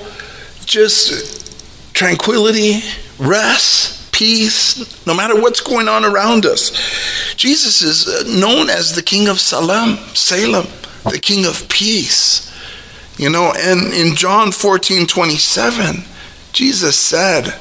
just 0.64 1.94
tranquility, 1.94 2.80
rest 3.18 4.01
peace, 4.22 5.04
no 5.04 5.14
matter 5.14 5.34
what's 5.34 5.60
going 5.60 5.88
on 5.88 6.04
around 6.04 6.46
us. 6.46 6.70
Jesus 7.34 7.82
is 7.82 8.06
uh, 8.06 8.38
known 8.38 8.70
as 8.70 8.94
the 8.94 9.02
King 9.02 9.26
of 9.26 9.40
Salem, 9.40 9.96
Salem, 10.14 10.68
the 11.10 11.18
King 11.18 11.44
of 11.44 11.68
Peace. 11.68 12.48
You 13.18 13.30
know, 13.30 13.52
and 13.56 13.92
in 13.92 14.14
John 14.14 14.52
14 14.52 15.08
27, 15.08 16.04
Jesus 16.52 16.96
said, 16.96 17.52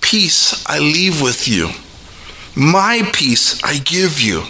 Peace 0.00 0.66
I 0.66 0.78
leave 0.78 1.20
with 1.20 1.46
you, 1.46 1.68
my 2.56 3.02
peace 3.12 3.62
I 3.62 3.76
give 3.76 4.22
you. 4.22 4.44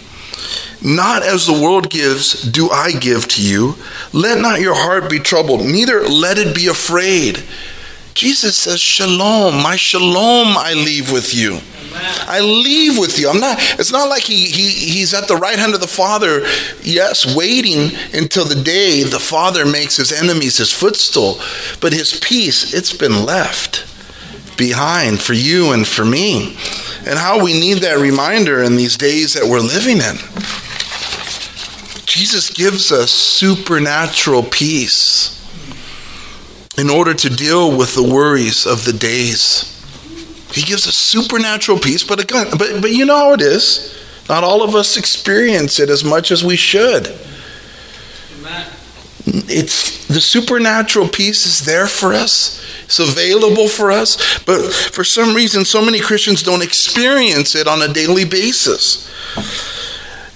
Not 0.80 1.24
as 1.24 1.46
the 1.46 1.52
world 1.52 1.90
gives, 1.90 2.40
do 2.42 2.70
I 2.70 2.92
give 2.92 3.26
to 3.28 3.42
you. 3.42 3.74
Let 4.12 4.40
not 4.40 4.60
your 4.60 4.76
heart 4.76 5.10
be 5.10 5.18
troubled, 5.18 5.62
neither 5.66 6.02
let 6.02 6.38
it 6.38 6.54
be 6.54 6.68
afraid. 6.68 7.42
Jesus 8.18 8.56
says, 8.56 8.80
Shalom, 8.80 9.62
my 9.62 9.76
shalom 9.76 10.56
I 10.58 10.72
leave 10.74 11.12
with 11.12 11.32
you. 11.32 11.60
I 12.26 12.40
leave 12.40 12.98
with 12.98 13.16
you. 13.16 13.30
I'm 13.30 13.38
not, 13.38 13.58
it's 13.78 13.92
not 13.92 14.08
like 14.08 14.24
he, 14.24 14.46
he, 14.46 14.70
he's 14.70 15.14
at 15.14 15.28
the 15.28 15.36
right 15.36 15.56
hand 15.56 15.72
of 15.72 15.80
the 15.80 15.86
Father, 15.86 16.40
yes, 16.82 17.32
waiting 17.36 17.96
until 18.12 18.44
the 18.44 18.60
day 18.60 19.04
the 19.04 19.20
Father 19.20 19.64
makes 19.64 19.98
his 19.98 20.10
enemies 20.10 20.56
his 20.56 20.72
footstool. 20.72 21.38
But 21.80 21.92
his 21.92 22.18
peace, 22.18 22.74
it's 22.74 22.92
been 22.92 23.24
left 23.24 23.86
behind 24.58 25.22
for 25.22 25.34
you 25.34 25.70
and 25.70 25.86
for 25.86 26.04
me. 26.04 26.56
And 27.06 27.20
how 27.20 27.40
we 27.40 27.52
need 27.52 27.82
that 27.82 27.98
reminder 27.98 28.64
in 28.64 28.74
these 28.74 28.96
days 28.96 29.34
that 29.34 29.44
we're 29.48 29.60
living 29.60 29.98
in. 29.98 30.16
Jesus 32.04 32.50
gives 32.50 32.90
us 32.90 33.12
supernatural 33.12 34.42
peace 34.42 35.37
in 36.78 36.88
order 36.88 37.12
to 37.12 37.28
deal 37.28 37.76
with 37.76 37.94
the 37.94 38.02
worries 38.02 38.66
of 38.66 38.84
the 38.84 38.92
days. 38.92 39.74
He 40.52 40.62
gives 40.62 40.86
us 40.86 40.94
supernatural 40.94 41.78
peace, 41.78 42.04
but 42.04 42.20
again, 42.20 42.46
but, 42.52 42.80
but 42.80 42.92
you 42.92 43.04
know 43.04 43.16
how 43.16 43.32
it 43.32 43.42
is. 43.42 43.94
Not 44.28 44.44
all 44.44 44.62
of 44.62 44.74
us 44.74 44.96
experience 44.96 45.80
it 45.80 45.90
as 45.90 46.04
much 46.04 46.30
as 46.30 46.44
we 46.44 46.56
should. 46.56 47.08
It's 49.26 50.06
the 50.06 50.20
supernatural 50.20 51.08
peace 51.08 51.44
is 51.44 51.66
there 51.66 51.86
for 51.86 52.14
us. 52.14 52.64
It's 52.84 52.98
available 52.98 53.68
for 53.68 53.90
us, 53.90 54.38
but 54.44 54.72
for 54.72 55.04
some 55.04 55.34
reason 55.34 55.66
so 55.66 55.84
many 55.84 56.00
Christians 56.00 56.42
don't 56.42 56.62
experience 56.62 57.54
it 57.54 57.66
on 57.66 57.82
a 57.82 57.92
daily 57.92 58.24
basis. 58.24 59.06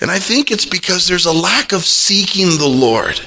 And 0.02 0.10
I 0.10 0.18
think 0.18 0.50
it's 0.50 0.66
because 0.66 1.06
there's 1.06 1.26
a 1.26 1.32
lack 1.32 1.72
of 1.72 1.84
seeking 1.84 2.58
the 2.58 2.68
Lord. 2.68 3.20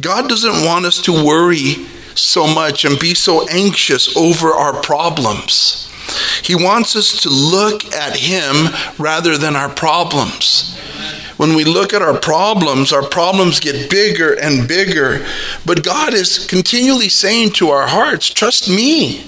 God 0.00 0.28
doesn't 0.28 0.64
want 0.64 0.86
us 0.86 1.00
to 1.02 1.12
worry 1.12 1.86
so 2.14 2.46
much 2.46 2.84
and 2.84 2.98
be 2.98 3.14
so 3.14 3.46
anxious 3.48 4.16
over 4.16 4.48
our 4.48 4.80
problems. 4.82 5.88
He 6.42 6.54
wants 6.54 6.96
us 6.96 7.22
to 7.22 7.30
look 7.30 7.84
at 7.92 8.16
Him 8.16 8.74
rather 8.98 9.38
than 9.38 9.56
our 9.56 9.68
problems. 9.68 10.78
When 11.36 11.54
we 11.54 11.64
look 11.64 11.92
at 11.94 12.02
our 12.02 12.18
problems, 12.18 12.92
our 12.92 13.02
problems 13.02 13.58
get 13.58 13.90
bigger 13.90 14.34
and 14.34 14.68
bigger. 14.68 15.24
But 15.64 15.82
God 15.82 16.14
is 16.14 16.46
continually 16.46 17.08
saying 17.08 17.52
to 17.52 17.70
our 17.70 17.86
hearts, 17.86 18.28
Trust 18.28 18.68
me, 18.68 19.24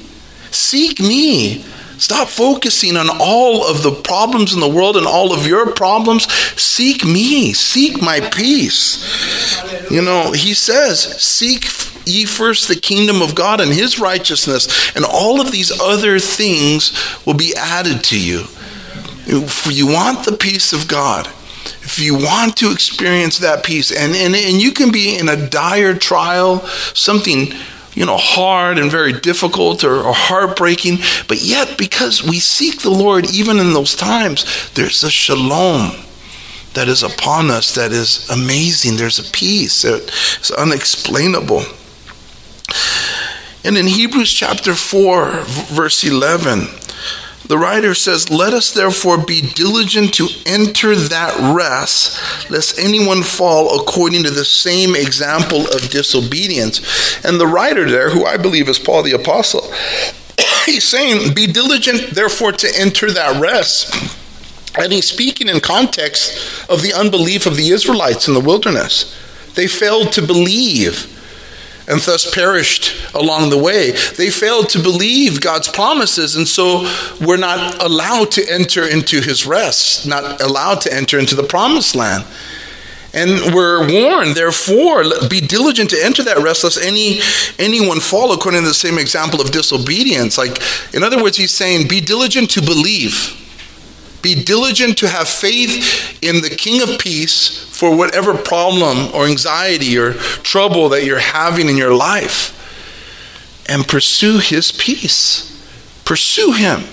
seek 0.50 1.00
me. 1.00 1.64
Stop 1.96 2.28
focusing 2.28 2.96
on 2.96 3.08
all 3.20 3.66
of 3.66 3.82
the 3.82 3.92
problems 3.92 4.52
in 4.52 4.60
the 4.60 4.68
world 4.68 4.96
and 4.96 5.06
all 5.06 5.32
of 5.32 5.46
your 5.46 5.72
problems. 5.72 6.30
Seek 6.60 7.04
me, 7.04 7.52
seek 7.52 8.02
my 8.02 8.20
peace. 8.20 9.90
You 9.90 10.02
know, 10.02 10.32
He 10.32 10.54
says, 10.54 11.00
Seek 11.22 11.64
ye 12.06 12.24
first 12.24 12.68
the 12.68 12.76
kingdom 12.76 13.22
of 13.22 13.34
God 13.34 13.60
and 13.60 13.72
his 13.72 13.98
righteousness, 13.98 14.94
and 14.96 15.04
all 15.04 15.40
of 15.40 15.50
these 15.50 15.78
other 15.80 16.18
things 16.18 16.92
will 17.26 17.34
be 17.34 17.54
added 17.56 18.04
to 18.04 18.20
you. 18.20 18.44
If 19.26 19.72
you 19.72 19.86
want 19.86 20.24
the 20.24 20.36
peace 20.36 20.72
of 20.72 20.88
God, 20.88 21.26
if 21.82 21.98
you 21.98 22.14
want 22.14 22.56
to 22.58 22.70
experience 22.70 23.38
that 23.38 23.64
peace, 23.64 23.90
and, 23.90 24.14
and, 24.14 24.34
and 24.34 24.60
you 24.60 24.72
can 24.72 24.92
be 24.92 25.16
in 25.16 25.28
a 25.28 25.48
dire 25.48 25.94
trial, 25.94 26.60
something 26.94 27.52
you 27.94 28.04
know, 28.04 28.16
hard 28.16 28.78
and 28.78 28.90
very 28.90 29.12
difficult 29.12 29.84
or, 29.84 30.02
or, 30.02 30.12
heartbreaking. 30.12 30.98
But 31.28 31.42
yet, 31.42 31.78
because 31.78 32.24
we 32.24 32.40
seek 32.40 32.82
the 32.82 32.90
Lord 32.90 33.30
even 33.32 33.58
in 33.58 33.72
those 33.72 33.94
times, 33.94 34.72
there's 34.74 35.04
a 35.04 35.10
shalom 35.10 35.92
that 36.74 36.88
is 36.88 37.04
upon 37.04 37.50
us 37.50 37.72
that 37.74 37.92
is 37.92 38.28
amazing. 38.30 38.96
There's 38.96 39.20
a 39.20 39.30
peace 39.30 39.82
that's 39.82 40.50
unexplainable. 40.50 41.62
And 43.64 43.78
in 43.78 43.86
Hebrews 43.86 44.32
chapter 44.32 44.74
4, 44.74 45.30
verse 45.72 46.04
11, 46.04 46.68
the 47.46 47.58
writer 47.58 47.94
says, 47.94 48.30
Let 48.30 48.54
us 48.54 48.72
therefore 48.72 49.18
be 49.18 49.42
diligent 49.42 50.14
to 50.14 50.28
enter 50.46 50.94
that 50.96 51.54
rest, 51.54 52.50
lest 52.50 52.78
anyone 52.78 53.22
fall 53.22 53.80
according 53.80 54.22
to 54.24 54.30
the 54.30 54.44
same 54.44 54.94
example 54.94 55.66
of 55.68 55.90
disobedience. 55.90 57.24
And 57.24 57.38
the 57.38 57.46
writer 57.46 57.88
there, 57.88 58.10
who 58.10 58.24
I 58.24 58.38
believe 58.38 58.68
is 58.68 58.78
Paul 58.78 59.02
the 59.02 59.12
Apostle, 59.12 59.70
he's 60.66 60.88
saying, 60.88 61.34
Be 61.34 61.46
diligent 61.46 62.10
therefore 62.10 62.52
to 62.52 62.72
enter 62.76 63.10
that 63.10 63.40
rest. 63.40 63.94
And 64.78 64.92
he's 64.92 65.08
speaking 65.08 65.48
in 65.48 65.60
context 65.60 66.68
of 66.68 66.82
the 66.82 66.94
unbelief 66.94 67.46
of 67.46 67.56
the 67.56 67.68
Israelites 67.68 68.26
in 68.26 68.34
the 68.34 68.40
wilderness. 68.40 69.14
They 69.54 69.68
failed 69.68 70.12
to 70.14 70.22
believe 70.26 71.13
and 71.86 72.00
thus 72.00 72.32
perished 72.34 73.14
along 73.14 73.50
the 73.50 73.58
way. 73.58 73.90
They 74.16 74.30
failed 74.30 74.68
to 74.70 74.82
believe 74.82 75.40
God's 75.40 75.68
promises, 75.68 76.36
and 76.36 76.48
so 76.48 76.90
were 77.20 77.36
not 77.36 77.82
allowed 77.82 78.30
to 78.32 78.52
enter 78.52 78.86
into 78.88 79.20
his 79.20 79.46
rest, 79.46 80.06
not 80.06 80.40
allowed 80.40 80.80
to 80.82 80.92
enter 80.92 81.18
into 81.18 81.34
the 81.34 81.42
promised 81.42 81.94
land. 81.94 82.24
And 83.12 83.54
we're 83.54 83.80
warned, 83.80 84.34
therefore, 84.34 85.04
be 85.28 85.40
diligent 85.40 85.90
to 85.90 86.04
enter 86.04 86.24
that 86.24 86.38
rest, 86.38 86.64
lest 86.64 86.82
any 86.82 87.20
anyone 87.60 88.00
fall 88.00 88.32
according 88.32 88.62
to 88.62 88.66
the 88.66 88.74
same 88.74 88.98
example 88.98 89.40
of 89.40 89.52
disobedience. 89.52 90.36
Like, 90.36 90.60
in 90.92 91.04
other 91.04 91.22
words, 91.22 91.36
he's 91.36 91.52
saying, 91.52 91.86
be 91.86 92.00
diligent 92.00 92.50
to 92.50 92.60
believe. 92.60 93.40
Be 94.20 94.34
diligent 94.42 94.98
to 94.98 95.08
have 95.08 95.28
faith 95.28 96.18
in 96.22 96.40
the 96.40 96.50
King 96.50 96.82
of 96.82 96.98
Peace 96.98 97.63
for 97.74 97.94
whatever 97.96 98.34
problem 98.34 99.12
or 99.12 99.26
anxiety 99.26 99.98
or 99.98 100.12
trouble 100.14 100.88
that 100.90 101.04
you're 101.04 101.18
having 101.18 101.68
in 101.68 101.76
your 101.76 101.92
life. 101.92 102.52
And 103.68 103.84
pursue 103.88 104.38
his 104.38 104.70
peace. 104.70 105.50
Pursue 106.04 106.52
him. 106.52 106.84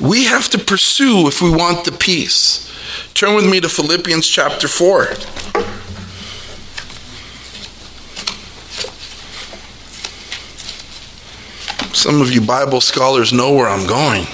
We 0.00 0.24
have 0.24 0.48
to 0.50 0.58
pursue 0.58 1.28
if 1.28 1.42
we 1.42 1.50
want 1.50 1.84
the 1.84 1.92
peace. 1.92 2.72
Turn 3.12 3.34
with 3.34 3.44
me 3.44 3.60
to 3.60 3.68
Philippians 3.68 4.26
chapter 4.26 4.68
4. 4.68 5.08
Some 11.94 12.22
of 12.22 12.32
you 12.32 12.40
Bible 12.40 12.80
scholars 12.80 13.34
know 13.34 13.52
where 13.52 13.68
I'm 13.68 13.86
going. 13.86 14.26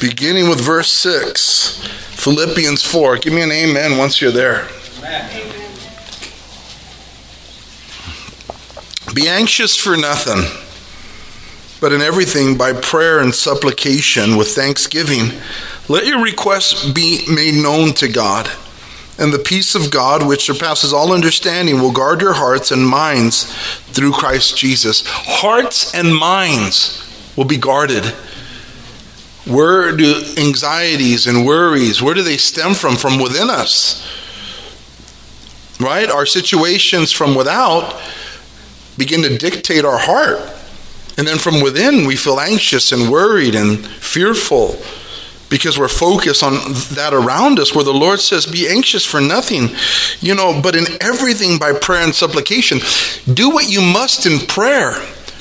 Beginning 0.00 0.48
with 0.48 0.60
verse 0.60 0.92
6, 0.92 1.84
Philippians 2.22 2.84
4. 2.84 3.16
Give 3.18 3.32
me 3.32 3.42
an 3.42 3.50
amen 3.50 3.98
once 3.98 4.20
you're 4.20 4.30
there. 4.30 4.68
Be 9.12 9.28
anxious 9.28 9.76
for 9.76 9.96
nothing, 9.96 10.44
but 11.80 11.92
in 11.92 12.00
everything 12.00 12.56
by 12.56 12.74
prayer 12.74 13.18
and 13.18 13.34
supplication 13.34 14.36
with 14.36 14.48
thanksgiving, 14.48 15.32
let 15.88 16.06
your 16.06 16.22
requests 16.22 16.88
be 16.92 17.24
made 17.28 17.54
known 17.60 17.92
to 17.94 18.06
God. 18.08 18.48
And 19.18 19.32
the 19.32 19.38
peace 19.40 19.74
of 19.74 19.90
God, 19.90 20.24
which 20.26 20.44
surpasses 20.44 20.92
all 20.92 21.12
understanding, 21.12 21.80
will 21.80 21.92
guard 21.92 22.20
your 22.20 22.34
hearts 22.34 22.70
and 22.70 22.86
minds 22.86 23.52
through 23.92 24.12
Christ 24.12 24.56
Jesus. 24.56 25.02
Hearts 25.06 25.92
and 25.92 26.14
minds 26.14 27.00
will 27.36 27.44
be 27.44 27.56
guarded. 27.56 28.14
Where 29.46 29.94
do 29.94 30.22
anxieties 30.38 31.26
and 31.26 31.44
worries, 31.44 32.02
where 32.02 32.14
do 32.14 32.22
they 32.22 32.36
stem 32.38 32.74
from? 32.74 32.96
From 32.96 33.18
within 33.20 33.50
us. 33.50 34.06
Right? 35.78 36.10
Our 36.10 36.24
situations 36.24 37.12
from 37.12 37.34
without 37.34 38.00
begin 38.96 39.22
to 39.22 39.36
dictate 39.36 39.84
our 39.84 39.98
heart. 39.98 40.40
And 41.18 41.26
then 41.26 41.38
from 41.38 41.60
within, 41.60 42.06
we 42.06 42.16
feel 42.16 42.40
anxious 42.40 42.90
and 42.90 43.10
worried 43.10 43.54
and 43.54 43.86
fearful 43.86 44.76
because 45.50 45.78
we're 45.78 45.88
focused 45.88 46.42
on 46.42 46.54
that 46.94 47.10
around 47.12 47.60
us 47.60 47.74
where 47.74 47.84
the 47.84 47.92
lord 47.92 48.18
says 48.18 48.46
be 48.46 48.66
anxious 48.66 49.04
for 49.04 49.20
nothing 49.20 49.68
you 50.18 50.34
know 50.34 50.58
but 50.60 50.74
in 50.74 50.84
everything 51.00 51.58
by 51.58 51.72
prayer 51.72 52.02
and 52.02 52.14
supplication 52.14 52.78
do 53.32 53.50
what 53.50 53.68
you 53.68 53.80
must 53.80 54.26
in 54.26 54.38
prayer 54.46 54.94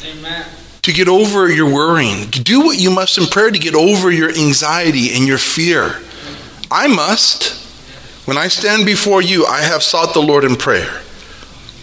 Amen. 0.06 0.46
To 0.84 0.94
get 0.94 1.08
over 1.08 1.50
your 1.50 1.72
worrying 1.72 2.30
do 2.30 2.62
what 2.62 2.80
you 2.80 2.92
must 2.92 3.18
in 3.18 3.26
prayer 3.26 3.52
to 3.52 3.60
get 3.60 3.76
over 3.76 4.12
your 4.12 4.30
anxiety 4.30 5.14
and 5.14 5.26
your 5.26 5.38
fear 5.38 6.00
i 6.72 6.88
must 6.88 7.60
when 8.28 8.38
i 8.38 8.48
stand 8.48 8.86
before 8.86 9.22
you 9.22 9.46
i 9.46 9.62
have 9.62 9.82
sought 9.82 10.14
the 10.14 10.22
lord 10.22 10.44
in 10.44 10.56
prayer 10.56 11.02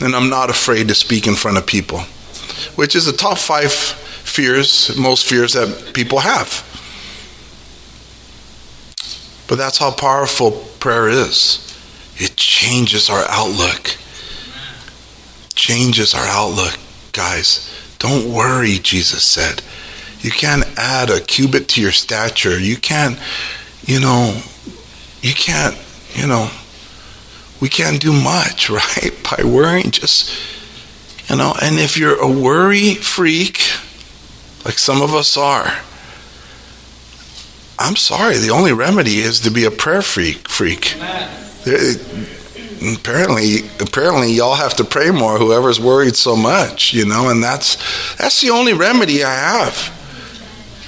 and 0.00 0.14
i'm 0.14 0.30
not 0.30 0.48
afraid 0.48 0.88
to 0.88 0.94
speak 0.94 1.26
in 1.26 1.34
front 1.34 1.58
of 1.58 1.66
people 1.66 2.00
which 2.76 2.94
is 2.94 3.04
the 3.06 3.12
top 3.12 3.38
five 3.38 3.72
fears 3.72 4.96
most 4.96 5.28
fears 5.28 5.54
that 5.54 5.92
people 5.92 6.20
have 6.20 6.64
but 9.50 9.58
that's 9.58 9.78
how 9.78 9.90
powerful 9.90 10.52
prayer 10.78 11.08
is. 11.08 11.76
It 12.16 12.36
changes 12.36 13.10
our 13.10 13.24
outlook. 13.28 13.96
Changes 15.56 16.14
our 16.14 16.24
outlook, 16.24 16.78
guys. 17.12 17.68
Don't 18.00 18.32
worry, 18.32 18.78
Jesus 18.78 19.22
said. 19.22 19.62
You 20.20 20.30
can't 20.30 20.64
add 20.76 21.10
a 21.10 21.20
cubit 21.20 21.68
to 21.68 21.80
your 21.80 21.92
stature. 21.92 22.58
You 22.58 22.76
can't, 22.76 23.18
you 23.84 24.00
know, 24.00 24.40
you 25.22 25.34
can't, 25.34 25.76
you 26.14 26.26
know, 26.26 26.50
we 27.60 27.68
can't 27.68 28.00
do 28.00 28.12
much, 28.12 28.68
right? 28.70 29.12
By 29.22 29.44
worrying, 29.44 29.90
just, 29.90 30.34
you 31.28 31.36
know, 31.36 31.54
and 31.62 31.78
if 31.78 31.96
you're 31.96 32.20
a 32.20 32.30
worry 32.30 32.94
freak, 32.94 33.60
like 34.64 34.78
some 34.78 35.02
of 35.02 35.14
us 35.14 35.36
are, 35.36 35.70
I'm 37.78 37.96
sorry. 37.96 38.38
The 38.38 38.50
only 38.50 38.72
remedy 38.72 39.20
is 39.20 39.40
to 39.40 39.50
be 39.50 39.64
a 39.64 39.70
prayer 39.70 40.02
freak. 40.02 40.48
Freak. 40.48 40.96
Apparently, 42.82 43.68
apparently, 43.80 44.32
y'all 44.32 44.54
have 44.54 44.74
to 44.74 44.84
pray 44.84 45.10
more. 45.10 45.38
Whoever's 45.38 45.80
worried 45.80 46.16
so 46.16 46.36
much, 46.36 46.92
you 46.92 47.04
know, 47.04 47.28
and 47.28 47.42
that's 47.42 47.76
that's 48.16 48.40
the 48.40 48.50
only 48.50 48.72
remedy 48.72 49.22
I 49.24 49.34
have. 49.34 49.96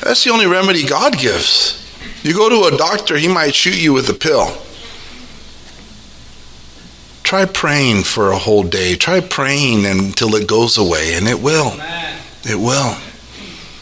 That's 0.02 0.24
the 0.24 0.30
only 0.30 0.46
remedy 0.46 0.84
God 0.84 1.18
gives. 1.18 1.78
You 2.22 2.34
go 2.34 2.48
to 2.48 2.74
a 2.74 2.76
doctor, 2.76 3.16
he 3.16 3.28
might 3.28 3.54
shoot 3.54 3.80
you 3.80 3.92
with 3.92 4.08
a 4.08 4.14
pill. 4.14 4.56
Try 7.22 7.46
praying 7.46 8.02
for 8.02 8.30
a 8.30 8.38
whole 8.38 8.62
day. 8.62 8.94
Try 8.94 9.20
praying 9.20 9.86
until 9.86 10.34
it 10.34 10.46
goes 10.46 10.76
away, 10.76 11.14
and 11.14 11.26
it 11.26 11.40
will. 11.40 11.72
It 12.44 12.58
will. 12.58 12.96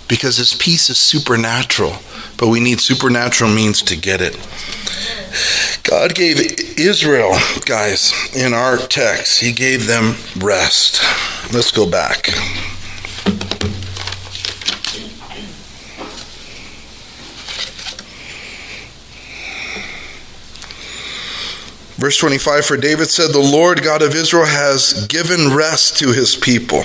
Because 0.08 0.36
his 0.36 0.54
peace 0.54 0.90
is 0.90 0.98
supernatural 0.98 1.96
but 2.40 2.48
we 2.48 2.58
need 2.58 2.80
supernatural 2.80 3.50
means 3.50 3.82
to 3.82 3.94
get 3.94 4.22
it. 4.22 4.34
God 5.82 6.14
gave 6.14 6.38
Israel, 6.78 7.36
guys, 7.66 8.14
in 8.34 8.54
our 8.54 8.78
text, 8.78 9.40
He 9.42 9.52
gave 9.52 9.86
them 9.86 10.14
rest. 10.38 11.02
Let's 11.52 11.70
go 11.70 11.88
back. 11.88 12.30
Verse 21.96 22.16
25 22.16 22.64
For 22.64 22.78
David 22.78 23.10
said, 23.10 23.32
The 23.32 23.38
Lord 23.38 23.82
God 23.82 24.00
of 24.00 24.14
Israel 24.14 24.46
has 24.46 25.06
given 25.08 25.54
rest 25.54 25.98
to 25.98 26.12
his 26.12 26.34
people, 26.34 26.84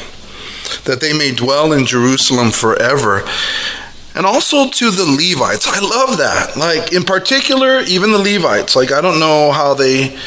that 0.83 0.99
they 0.99 1.17
may 1.17 1.31
dwell 1.31 1.71
in 1.71 1.85
Jerusalem 1.85 2.51
forever 2.51 3.23
and 4.15 4.25
also 4.25 4.69
to 4.69 4.91
the 4.91 5.03
Levites. 5.05 5.67
I 5.67 5.79
love 5.79 6.17
that. 6.17 6.55
Like, 6.57 6.93
in 6.93 7.03
particular, 7.03 7.81
even 7.81 8.11
the 8.11 8.17
Levites. 8.17 8.75
Like, 8.75 8.91
I 8.91 9.01
don't 9.01 9.19
know 9.19 9.51
how 9.51 9.73
they 9.73 10.17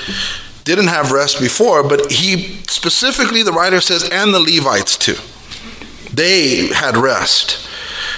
didn't 0.64 0.88
have 0.88 1.10
rest 1.10 1.40
before, 1.40 1.82
but 1.82 2.12
he 2.12 2.58
specifically, 2.66 3.42
the 3.42 3.52
writer 3.52 3.80
says, 3.80 4.08
and 4.10 4.34
the 4.34 4.40
Levites 4.40 4.98
too. 4.98 5.16
They 6.12 6.68
had 6.68 6.96
rest. 6.96 7.66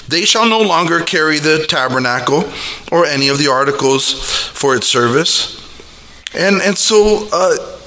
They 0.09 0.25
shall 0.25 0.49
no 0.49 0.61
longer 0.61 1.01
carry 1.01 1.39
the 1.39 1.65
tabernacle 1.69 2.53
or 2.91 3.07
any 3.07 3.29
of 3.29 3.39
the 3.39 3.47
articles 3.47 4.13
for 4.13 4.75
its 4.75 4.89
service. 4.89 5.57
And, 6.35 6.61
and 6.61 6.77
so, 6.77 7.29
uh, 7.33 7.80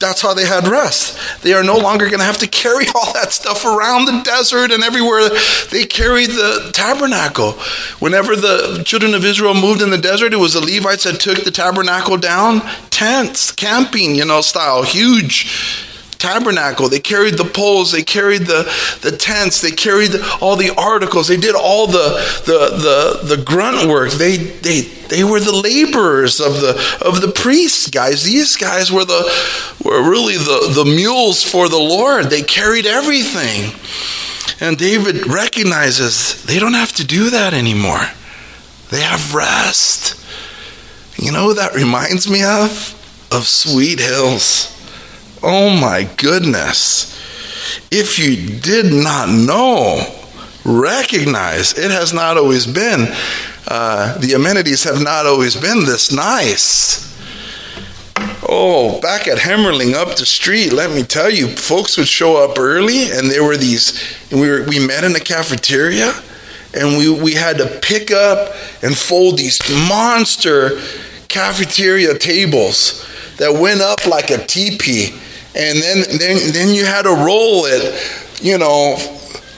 that's 0.00 0.22
how 0.22 0.34
they 0.34 0.46
had 0.46 0.68
rest. 0.68 1.18
They 1.42 1.52
are 1.52 1.64
no 1.64 1.76
longer 1.76 2.06
going 2.06 2.20
to 2.20 2.24
have 2.24 2.38
to 2.38 2.46
carry 2.46 2.86
all 2.94 3.12
that 3.14 3.32
stuff 3.32 3.64
around 3.64 4.04
the 4.04 4.22
desert 4.22 4.70
and 4.70 4.82
everywhere. 4.82 5.28
They 5.70 5.84
carried 5.84 6.30
the 6.30 6.70
tabernacle. 6.72 7.52
Whenever 7.98 8.36
the 8.36 8.82
children 8.84 9.14
of 9.14 9.24
Israel 9.24 9.54
moved 9.54 9.82
in 9.82 9.90
the 9.90 9.98
desert, 9.98 10.32
it 10.32 10.38
was 10.38 10.54
the 10.54 10.60
Levites 10.60 11.04
that 11.04 11.20
took 11.20 11.44
the 11.44 11.50
tabernacle 11.50 12.16
down. 12.16 12.60
Tents, 12.90 13.50
camping, 13.50 14.14
you 14.14 14.24
know, 14.24 14.40
style, 14.40 14.82
huge 14.82 15.87
tabernacle. 16.18 16.88
They 16.88 17.00
carried 17.00 17.34
the 17.34 17.44
poles, 17.44 17.92
they 17.92 18.02
carried 18.02 18.42
the, 18.42 18.70
the 19.02 19.16
tents, 19.16 19.60
they 19.60 19.70
carried 19.70 20.10
all 20.40 20.56
the 20.56 20.74
articles, 20.76 21.28
they 21.28 21.36
did 21.36 21.54
all 21.54 21.86
the, 21.86 22.42
the, 22.44 23.22
the, 23.24 23.36
the 23.36 23.42
grunt 23.42 23.88
work. 23.88 24.10
They, 24.12 24.36
they, 24.36 24.80
they 25.08 25.24
were 25.24 25.40
the 25.40 25.56
laborers 25.56 26.40
of 26.40 26.60
the, 26.60 26.70
of 27.04 27.20
the 27.20 27.32
priests, 27.32 27.88
guys. 27.88 28.24
These 28.24 28.56
guys 28.56 28.92
were, 28.92 29.04
the, 29.04 29.22
were 29.84 30.08
really 30.08 30.36
the, 30.36 30.72
the 30.74 30.84
mules 30.84 31.42
for 31.42 31.68
the 31.68 31.78
Lord. 31.78 32.26
They 32.26 32.42
carried 32.42 32.86
everything. 32.86 33.72
And 34.60 34.76
David 34.76 35.26
recognizes 35.26 36.44
they 36.44 36.58
don't 36.58 36.74
have 36.74 36.92
to 36.94 37.06
do 37.06 37.30
that 37.30 37.54
anymore. 37.54 38.00
They 38.90 39.00
have 39.02 39.34
rest. 39.34 40.16
You 41.16 41.32
know 41.32 41.52
that 41.54 41.74
reminds 41.74 42.28
me 42.28 42.42
of? 42.42 42.94
Of 43.30 43.46
Sweet 43.46 44.00
Hills. 44.00 44.77
Oh 45.42 45.70
my 45.70 46.08
goodness. 46.16 47.16
If 47.90 48.18
you 48.18 48.58
did 48.60 48.92
not 48.92 49.28
know, 49.28 50.04
recognize 50.64 51.78
it 51.78 51.90
has 51.90 52.12
not 52.12 52.36
always 52.36 52.66
been, 52.66 53.06
uh, 53.68 54.18
the 54.18 54.32
amenities 54.32 54.84
have 54.84 55.02
not 55.02 55.26
always 55.26 55.54
been 55.54 55.84
this 55.84 56.12
nice. 56.12 57.06
Oh, 58.48 59.00
back 59.00 59.28
at 59.28 59.38
Hemmerling 59.38 59.94
up 59.94 60.16
the 60.16 60.26
street, 60.26 60.72
let 60.72 60.90
me 60.90 61.02
tell 61.02 61.30
you, 61.30 61.48
folks 61.48 61.96
would 61.98 62.08
show 62.08 62.42
up 62.42 62.58
early 62.58 63.10
and 63.10 63.30
there 63.30 63.44
were 63.44 63.56
these, 63.56 64.02
we, 64.32 64.48
were, 64.48 64.64
we 64.64 64.84
met 64.84 65.04
in 65.04 65.12
the 65.12 65.20
cafeteria 65.20 66.14
and 66.74 66.98
we, 66.98 67.10
we 67.10 67.34
had 67.34 67.58
to 67.58 67.66
pick 67.80 68.10
up 68.10 68.54
and 68.82 68.96
fold 68.96 69.38
these 69.38 69.60
monster 69.88 70.80
cafeteria 71.28 72.18
tables 72.18 73.06
that 73.36 73.52
went 73.52 73.80
up 73.80 74.06
like 74.06 74.30
a 74.30 74.38
teepee 74.38 75.18
and 75.58 75.78
then 75.82 76.18
then 76.18 76.52
then 76.52 76.74
you 76.74 76.84
had 76.86 77.02
to 77.02 77.10
roll 77.10 77.66
it, 77.66 78.40
you 78.40 78.58
know, 78.58 78.96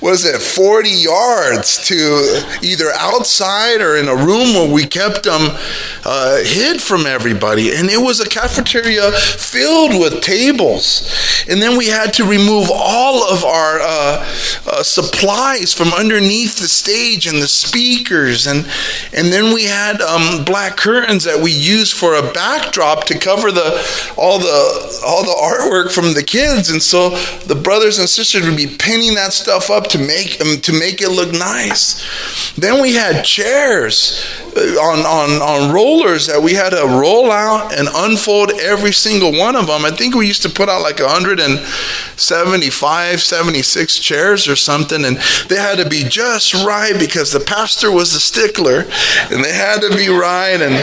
was 0.00 0.24
it 0.24 0.40
40 0.40 0.88
yards 0.88 1.76
to 1.88 2.42
either 2.62 2.90
outside 2.98 3.80
or 3.80 3.96
in 3.96 4.08
a 4.08 4.16
room 4.16 4.54
where 4.54 4.72
we 4.72 4.86
kept 4.86 5.24
them 5.24 5.56
uh, 6.04 6.38
hid 6.42 6.82
from 6.82 7.04
everybody. 7.06 7.74
And 7.74 7.90
it 7.90 8.00
was 8.00 8.20
a 8.20 8.28
cafeteria 8.28 9.12
filled 9.12 10.00
with 10.00 10.22
tables. 10.22 11.44
And 11.48 11.60
then 11.60 11.76
we 11.76 11.88
had 11.88 12.14
to 12.14 12.24
remove 12.24 12.70
all 12.72 13.22
of 13.30 13.44
our 13.44 13.80
uh, 13.80 14.26
uh, 14.66 14.82
supplies 14.82 15.74
from 15.74 15.92
underneath 15.92 16.58
the 16.58 16.68
stage 16.68 17.26
and 17.26 17.42
the 17.42 17.48
speakers. 17.48 18.46
And 18.46 18.66
and 19.12 19.32
then 19.32 19.52
we 19.52 19.64
had 19.64 20.00
um, 20.00 20.44
black 20.44 20.76
curtains 20.76 21.24
that 21.24 21.42
we 21.42 21.52
used 21.52 21.92
for 21.92 22.14
a 22.14 22.32
backdrop 22.32 23.04
to 23.04 23.18
cover 23.18 23.50
the 23.50 24.14
all 24.16 24.38
the 24.38 25.02
all 25.06 25.22
the 25.24 25.36
artwork 25.40 25.92
from 25.92 26.14
the 26.14 26.22
kids. 26.22 26.70
And 26.70 26.82
so 26.82 27.10
the 27.46 27.54
brothers 27.54 27.98
and 27.98 28.08
sisters 28.08 28.46
would 28.46 28.56
be 28.56 28.66
pinning 28.78 29.14
that 29.14 29.32
stuff 29.32 29.68
up 29.70 29.89
to 29.90 29.98
make 29.98 30.40
um, 30.40 30.59
to 30.61 30.72
make 30.72 31.03
it 31.03 31.11
look 31.11 31.33
nice. 31.33 32.55
Then 32.57 32.81
we 32.81 32.94
had 32.94 33.24
chairs 33.24 34.24
uh, 34.57 34.61
on, 34.81 35.00
on, 35.00 35.42
on 35.42 35.70
rollers 35.72 36.26
that 36.26 36.42
we 36.42 36.55
had 36.55 36.70
to 36.70 36.85
roll 36.87 37.31
out 37.31 37.76
and 37.76 37.87
unfold 37.92 38.53
every 38.61 38.92
single 38.92 39.37
one 39.37 39.57
of 39.57 39.66
them. 39.66 39.85
I 39.85 39.90
think 39.90 40.14
we 40.14 40.26
used 40.26 40.40
to 40.42 40.48
put 40.48 40.68
out 40.68 40.83
like 40.83 41.00
175, 41.00 43.20
76 43.20 43.98
chairs 43.98 44.46
or 44.48 44.55
something, 44.57 45.05
and 45.05 45.16
they 45.48 45.57
had 45.57 45.79
to 45.79 45.88
be 45.88 46.05
just 46.05 46.55
right 46.55 46.96
because 46.98 47.33
the 47.33 47.40
pastor 47.40 47.90
was 47.90 48.14
a 48.14 48.20
stickler, 48.20 48.87
and 49.31 49.44
they 49.44 49.53
had 49.53 49.81
to 49.83 49.90
be 49.96 50.09
right, 50.09 50.61
and 50.61 50.74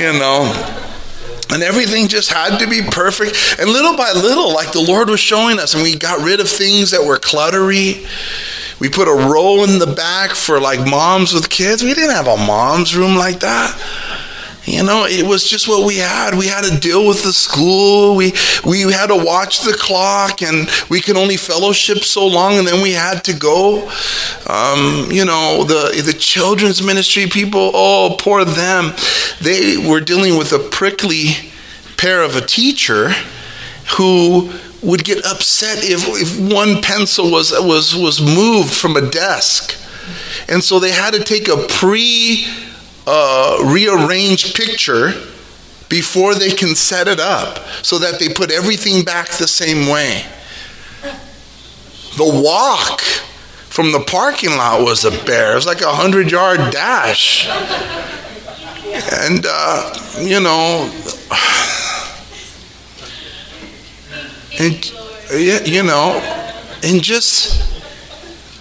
you 0.00 0.12
know 0.18 0.79
and 1.52 1.62
everything 1.62 2.08
just 2.08 2.32
had 2.32 2.58
to 2.58 2.66
be 2.68 2.82
perfect. 2.82 3.58
And 3.58 3.70
little 3.70 3.96
by 3.96 4.12
little, 4.12 4.52
like 4.52 4.72
the 4.72 4.80
Lord 4.80 5.08
was 5.08 5.20
showing 5.20 5.58
us, 5.58 5.74
and 5.74 5.82
we 5.82 5.96
got 5.96 6.24
rid 6.24 6.40
of 6.40 6.48
things 6.48 6.90
that 6.90 7.04
were 7.04 7.18
cluttery. 7.18 8.06
We 8.80 8.88
put 8.88 9.08
a 9.08 9.12
row 9.12 9.62
in 9.64 9.78
the 9.78 9.92
back 9.94 10.30
for 10.30 10.58
like 10.58 10.88
moms 10.88 11.34
with 11.34 11.50
kids. 11.50 11.82
We 11.82 11.94
didn't 11.94 12.14
have 12.14 12.26
a 12.26 12.36
mom's 12.36 12.96
room 12.96 13.16
like 13.16 13.40
that. 13.40 13.76
You 14.64 14.82
know, 14.82 15.06
it 15.08 15.26
was 15.26 15.48
just 15.48 15.68
what 15.68 15.86
we 15.86 15.96
had. 15.96 16.34
We 16.36 16.46
had 16.46 16.64
to 16.64 16.78
deal 16.78 17.06
with 17.06 17.22
the 17.22 17.32
school. 17.32 18.14
We 18.14 18.32
we 18.64 18.80
had 18.92 19.06
to 19.06 19.16
watch 19.16 19.62
the 19.62 19.72
clock, 19.72 20.42
and 20.42 20.68
we 20.90 21.00
could 21.00 21.16
only 21.16 21.36
fellowship 21.36 21.98
so 21.98 22.26
long, 22.26 22.58
and 22.58 22.66
then 22.66 22.82
we 22.82 22.92
had 22.92 23.24
to 23.24 23.32
go. 23.32 23.88
Um, 24.46 25.10
you 25.10 25.24
know, 25.24 25.64
the 25.64 26.02
the 26.04 26.12
children's 26.12 26.82
ministry 26.82 27.26
people. 27.26 27.70
Oh, 27.74 28.16
poor 28.18 28.44
them. 28.44 28.92
They 29.40 29.76
were 29.78 30.00
dealing 30.00 30.36
with 30.36 30.52
a 30.52 30.58
prickly 30.58 31.50
pear 31.96 32.22
of 32.22 32.36
a 32.36 32.40
teacher 32.40 33.10
who 33.96 34.52
would 34.82 35.04
get 35.04 35.24
upset 35.26 35.78
if, 35.82 36.06
if 36.08 36.52
one 36.52 36.82
pencil 36.82 37.30
was 37.30 37.50
was 37.52 37.96
was 37.96 38.20
moved 38.20 38.74
from 38.74 38.96
a 38.96 39.10
desk, 39.10 39.74
and 40.48 40.62
so 40.62 40.78
they 40.78 40.90
had 40.90 41.14
to 41.14 41.24
take 41.24 41.48
a 41.48 41.56
pre 41.66 42.46
rearranged 43.64 44.56
picture 44.56 45.12
before 45.88 46.34
they 46.34 46.50
can 46.50 46.74
set 46.74 47.08
it 47.08 47.20
up 47.20 47.58
so 47.82 47.98
that 47.98 48.18
they 48.18 48.28
put 48.28 48.50
everything 48.50 49.04
back 49.04 49.28
the 49.30 49.48
same 49.48 49.90
way. 49.90 50.24
The 52.16 52.42
walk 52.42 53.00
from 53.70 53.92
the 53.92 54.00
parking 54.00 54.50
lot 54.50 54.82
was 54.82 55.04
a 55.04 55.10
bear. 55.24 55.52
It 55.52 55.56
was 55.56 55.66
like 55.66 55.80
a 55.80 55.92
hundred 55.92 56.30
yard 56.30 56.58
dash. 56.72 57.48
And, 59.12 59.46
uh, 59.48 59.94
you 60.20 60.40
know, 60.40 60.90
and, 64.58 64.92
you 65.68 65.82
know, 65.82 66.20
and 66.82 67.02
just 67.02 67.69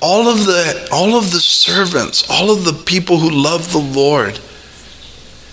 all 0.02 0.28
of 0.28 0.46
the 0.46 0.88
all 0.92 1.16
of 1.16 1.32
the 1.32 1.40
servants, 1.40 2.30
all 2.30 2.52
of 2.52 2.64
the 2.64 2.74
people 2.74 3.18
who 3.18 3.30
love 3.30 3.72
the 3.72 3.80
Lord. 3.80 4.40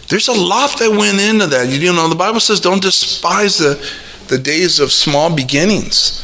There's 0.09 0.28
a 0.28 0.32
lot 0.32 0.78
that 0.78 0.90
went 0.90 1.20
into 1.20 1.46
that. 1.48 1.68
You 1.68 1.92
know, 1.92 2.09
the 2.09 2.14
Bible 2.14 2.40
says 2.40 2.61
don't 2.61 2.82
despise 2.82 3.59
the, 3.59 3.85
the 4.28 4.38
days 4.38 4.78
of 4.78 4.92
small 4.92 5.35
beginnings. 5.35 6.22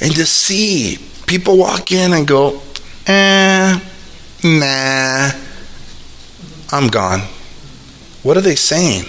And 0.00 0.14
to 0.14 0.26
see 0.26 0.98
people 1.26 1.56
walk 1.58 1.92
in 1.92 2.12
and 2.12 2.26
go, 2.26 2.60
eh, 3.06 3.80
nah, 4.44 5.30
I'm 6.72 6.88
gone. 6.88 7.20
What 8.22 8.36
are 8.36 8.40
they 8.40 8.56
saying? 8.56 9.04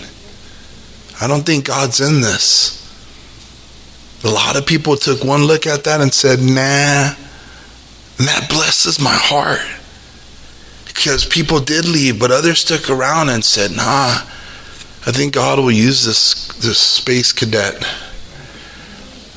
I 1.21 1.27
don't 1.27 1.45
think 1.45 1.65
God's 1.65 1.99
in 1.99 2.21
this. 2.21 2.77
A 4.23 4.29
lot 4.29 4.57
of 4.57 4.65
people 4.65 4.95
took 4.95 5.23
one 5.23 5.45
look 5.45 5.65
at 5.65 5.83
that 5.85 6.01
and 6.01 6.13
said, 6.13 6.39
nah, 6.39 7.15
and 8.19 8.27
that 8.27 8.49
blesses 8.49 8.99
my 8.99 9.15
heart. 9.15 9.61
Because 10.85 11.25
people 11.25 11.61
did 11.61 11.85
leave, 11.85 12.19
but 12.19 12.29
others 12.29 12.59
stuck 12.59 12.89
around 12.89 13.29
and 13.29 13.43
said, 13.43 13.71
nah, 13.71 14.19
I 15.07 15.11
think 15.11 15.33
God 15.33 15.57
will 15.57 15.71
use 15.71 16.05
this, 16.05 16.47
this 16.57 16.77
space 16.77 17.31
cadet. 17.31 17.77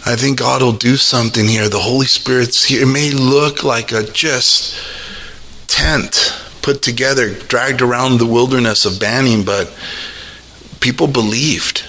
I 0.05 0.17
think 0.17 0.41
God 0.41 0.61
will 0.61 0.73
do 0.73 0.97
something 0.97 1.47
here. 1.47 1.69
The 1.69 1.79
Holy 1.79 2.07
Spirit's 2.07 2.65
here. 2.65 2.83
It 2.83 2.93
may 2.93 3.13
look 3.13 3.63
like 3.63 3.93
a 3.93 4.03
just 4.03 4.77
tent 5.69 6.37
put 6.63 6.83
together, 6.83 7.33
dragged 7.33 7.81
around 7.81 8.19
the 8.19 8.27
wilderness 8.27 8.85
of 8.85 8.99
Banning, 8.99 9.45
but 9.45 9.73
people 10.81 11.07
believed. 11.07 11.85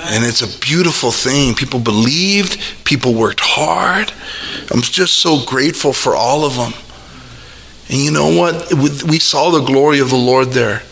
And 0.00 0.24
it's 0.24 0.40
a 0.40 0.58
beautiful 0.60 1.12
thing. 1.12 1.54
People 1.54 1.80
believed, 1.80 2.58
people 2.84 3.12
worked 3.14 3.40
hard. 3.40 4.12
I'm 4.72 4.80
just 4.80 5.18
so 5.18 5.44
grateful 5.44 5.92
for 5.92 6.16
all 6.16 6.44
of 6.44 6.56
them. 6.56 6.72
And 7.88 7.98
you 7.98 8.10
know 8.10 8.34
what? 8.34 8.72
We 8.72 9.18
saw 9.18 9.50
the 9.50 9.60
glory 9.60 9.98
of 9.98 10.08
the 10.08 10.16
Lord 10.16 10.48
there. 10.48 10.82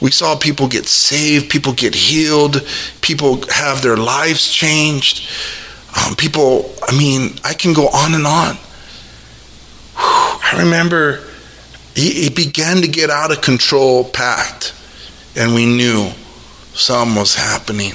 We 0.00 0.10
saw 0.10 0.36
people 0.36 0.68
get 0.68 0.86
saved, 0.86 1.50
people 1.50 1.72
get 1.72 1.94
healed, 1.94 2.64
people 3.00 3.40
have 3.50 3.82
their 3.82 3.96
lives 3.96 4.52
changed. 4.52 5.28
Um, 5.96 6.14
people, 6.14 6.74
I 6.86 6.96
mean, 6.96 7.38
I 7.42 7.54
can 7.54 7.72
go 7.72 7.88
on 7.88 8.14
and 8.14 8.26
on. 8.26 8.56
Whew, 9.96 10.40
I 10.42 10.58
remember 10.58 11.24
it 11.96 12.36
began 12.36 12.82
to 12.82 12.88
get 12.88 13.08
out 13.08 13.32
of 13.32 13.40
control, 13.40 14.04
packed, 14.04 14.74
and 15.34 15.54
we 15.54 15.64
knew 15.64 16.10
something 16.74 17.16
was 17.16 17.34
happening. 17.34 17.94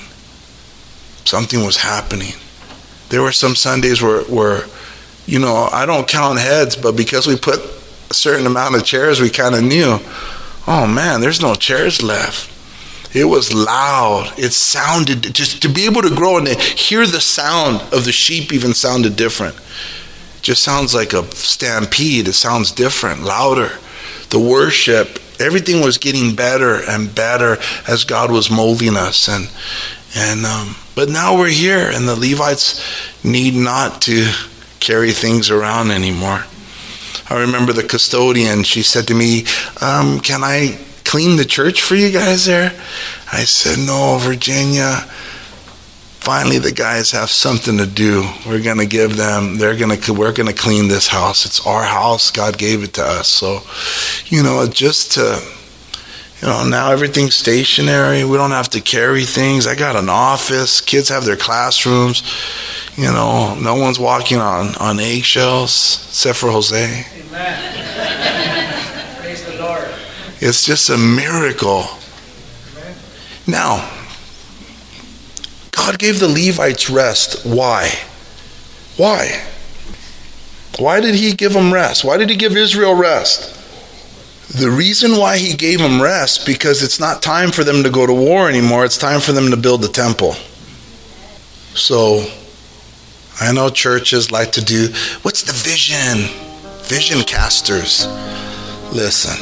Something 1.24 1.64
was 1.64 1.78
happening. 1.78 2.34
There 3.10 3.22
were 3.22 3.32
some 3.32 3.56
Sundays 3.56 4.02
where, 4.02 4.24
where, 4.24 4.66
you 5.32 5.40
know, 5.40 5.70
I 5.72 5.86
don't 5.86 6.10
count 6.10 6.40
heads, 6.40 6.76
but 6.76 6.98
because 6.98 7.26
we 7.26 7.38
put 7.38 7.60
a 8.10 8.14
certain 8.14 8.46
amount 8.46 8.76
of 8.76 8.84
chairs, 8.84 9.22
we 9.22 9.30
kind 9.30 9.56
of 9.56 9.64
knew, 9.64 9.98
oh 10.68 10.86
man, 10.86 11.22
there's 11.22 11.42
no 11.42 11.56
chairs 11.56 12.04
left. 12.04 12.50
It 13.16 13.24
was 13.24 13.54
loud. 13.54 14.34
It 14.38 14.52
sounded 14.52 15.34
just 15.34 15.62
to 15.62 15.70
be 15.70 15.86
able 15.86 16.02
to 16.02 16.14
grow 16.14 16.38
and 16.38 16.48
to 16.48 16.56
hear 16.56 17.08
the 17.08 17.22
sound 17.22 17.82
of 17.94 18.04
the 18.04 18.12
sheep 18.12 18.52
even 18.52 18.74
sounded 18.74 19.16
different. 19.16 19.56
Just 20.42 20.64
sounds 20.64 20.94
like 20.94 21.14
a 21.14 21.24
stampede. 21.34 22.28
It 22.28 22.34
sounds 22.34 22.74
different, 22.74 23.24
louder. 23.24 23.72
The 24.32 24.40
worship, 24.40 25.20
everything 25.40 25.82
was 25.82 25.98
getting 25.98 26.36
better 26.36 26.82
and 26.90 27.14
better 27.16 27.58
as 27.88 28.04
God 28.04 28.32
was 28.32 28.52
molding 28.52 28.98
us 28.98 29.30
and 29.30 29.50
and 30.14 30.46
um, 30.46 30.76
but 30.94 31.08
now 31.08 31.38
we're 31.38 31.48
here, 31.48 31.90
and 31.90 32.06
the 32.06 32.16
Levites 32.16 32.84
need 33.24 33.56
not 33.56 34.02
to 34.04 34.28
carry 34.82 35.12
things 35.12 35.50
around 35.50 35.92
anymore. 35.92 36.44
I 37.30 37.40
remember 37.40 37.72
the 37.72 37.84
custodian, 37.84 38.64
she 38.64 38.84
said 38.84 39.08
to 39.08 39.14
me, 39.14 39.46
um, 39.80 40.20
Can 40.20 40.44
I 40.44 40.78
clean 41.06 41.38
the 41.38 41.46
church 41.46 41.82
for 41.82 41.96
you 41.96 42.12
guys 42.12 42.46
there? 42.46 42.72
I 43.32 43.46
said, 43.46 43.80
No, 43.80 44.18
Virginia. 44.20 45.06
Finally, 46.20 46.60
the 46.60 46.72
guys 46.72 47.12
have 47.12 47.30
something 47.32 47.78
to 47.78 47.88
do. 47.88 48.28
We're 48.46 48.62
to 48.78 48.86
give 48.86 49.18
them, 49.18 49.58
they're 49.58 49.76
to, 49.98 50.14
we're 50.14 50.34
to 50.48 50.54
clean 50.54 50.88
this 50.88 51.08
house. 51.08 51.46
It's 51.46 51.66
our 51.66 51.84
house. 51.84 52.30
God 52.30 52.60
gave 52.60 52.84
it 52.84 52.94
to 52.96 53.04
us. 53.04 53.28
So, 53.28 53.62
you 54.26 54.44
know, 54.44 54.68
just 54.68 55.14
to, 55.14 55.42
you 56.42 56.48
know, 56.48 56.66
now 56.66 56.92
everything's 56.92 57.36
stationary. 57.36 58.26
We 58.26 58.36
don't 58.36 58.52
have 58.52 58.70
to 58.70 58.82
carry 58.82 59.26
things. 59.26 59.68
I 59.68 59.76
got 59.76 59.96
an 59.96 60.10
office. 60.10 60.82
Kids 60.82 61.10
have 61.10 61.24
their 61.24 61.36
classrooms. 61.36 62.24
You 62.98 63.12
know, 63.12 63.54
no 63.56 63.76
one's 63.76 64.00
walking 64.00 64.40
on, 64.40 64.76
on 64.76 65.00
eggshells 65.00 66.08
except 66.10 66.40
for 66.40 66.50
Jose. 66.50 67.06
Amen. 67.16 69.22
Praise 69.22 69.46
the 69.46 69.62
Lord. 69.62 69.88
It's 70.40 70.66
just 70.66 70.90
a 70.90 70.98
miracle. 70.98 71.86
Amen. 72.76 72.96
Now, 73.46 73.92
God 75.72 76.00
gave 76.00 76.20
the 76.20 76.28
Levites 76.28 76.90
rest. 76.90 77.46
Why? 77.46 78.00
Why? 78.98 79.44
Why 80.80 81.02
did 81.02 81.14
He 81.14 81.34
give 81.34 81.54
them 81.54 81.72
rest? 81.72 82.04
Why 82.04 82.18
did 82.18 82.32
He 82.32 82.36
give 82.36 82.58
Israel 82.58 82.96
rest? 82.96 83.61
The 84.54 84.70
reason 84.70 85.18
why 85.18 85.38
he 85.38 85.56
gave 85.56 85.80
them 85.80 86.02
rest 86.02 86.46
because 86.46 86.84
it's 86.84 87.00
not 87.00 87.22
time 87.22 87.52
for 87.52 87.64
them 87.64 87.84
to 87.84 87.90
go 87.90 88.06
to 88.06 88.14
war 88.14 88.50
anymore. 88.50 88.84
It's 88.84 88.98
time 88.98 89.22
for 89.22 89.32
them 89.32 89.50
to 89.52 89.58
build 89.58 89.82
the 89.82 89.88
temple. 89.88 90.34
So 91.74 92.26
I 93.40 93.54
know 93.54 93.70
churches 93.70 94.32
like 94.32 94.52
to 94.54 94.62
do 94.64 94.90
what's 95.22 95.44
the 95.44 95.54
vision? 95.54 96.28
vision 96.92 97.22
casters. 97.24 98.06
Listen, 98.92 99.40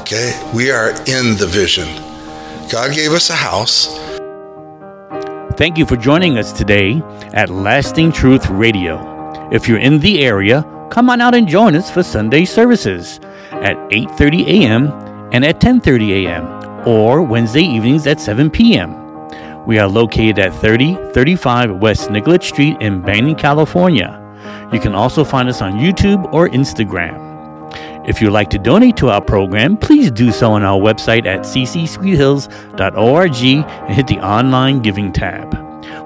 okay? 0.00 0.40
We 0.54 0.70
are 0.70 0.90
in 0.90 1.36
the 1.36 1.48
vision. 1.50 1.88
God 2.70 2.94
gave 2.94 3.10
us 3.10 3.30
a 3.30 3.34
house. 3.34 3.98
Thank 5.56 5.76
you 5.76 5.84
for 5.84 5.96
joining 5.96 6.38
us 6.38 6.52
today 6.52 7.02
at 7.34 7.50
Lasting 7.50 8.12
Truth 8.12 8.48
Radio. 8.48 9.48
If 9.50 9.66
you're 9.66 9.78
in 9.78 9.98
the 9.98 10.24
area, 10.24 10.64
come 10.88 11.10
on 11.10 11.20
out 11.20 11.34
and 11.34 11.48
join 11.48 11.74
us 11.74 11.90
for 11.90 12.04
Sunday 12.04 12.44
services 12.44 13.18
at 13.52 13.76
8:30 13.90 14.46
a.m. 14.46 14.92
and 15.32 15.44
at 15.44 15.60
10:30 15.60 16.26
a.m. 16.26 16.46
or 16.86 17.22
Wednesday 17.22 17.62
evenings 17.62 18.06
at 18.06 18.20
7 18.20 18.50
p.m. 18.50 18.98
We 19.66 19.78
are 19.78 19.88
located 19.88 20.38
at 20.40 20.60
3035 20.60 21.76
West 21.76 22.10
Nicollet 22.10 22.42
Street 22.42 22.76
in 22.80 23.00
Banning, 23.00 23.36
California. 23.36 24.18
You 24.72 24.80
can 24.80 24.94
also 24.94 25.22
find 25.22 25.48
us 25.48 25.62
on 25.62 25.74
YouTube 25.74 26.32
or 26.32 26.48
Instagram. 26.48 27.20
If 28.08 28.20
you'd 28.20 28.32
like 28.32 28.50
to 28.50 28.58
donate 28.58 28.96
to 28.96 29.10
our 29.10 29.20
program, 29.20 29.76
please 29.76 30.10
do 30.10 30.32
so 30.32 30.52
on 30.52 30.64
our 30.64 30.80
website 30.80 31.26
at 31.26 31.40
ccsweethills.org 31.40 33.44
and 33.44 33.94
hit 33.94 34.06
the 34.08 34.18
online 34.18 34.82
giving 34.82 35.12
tab. 35.12 35.61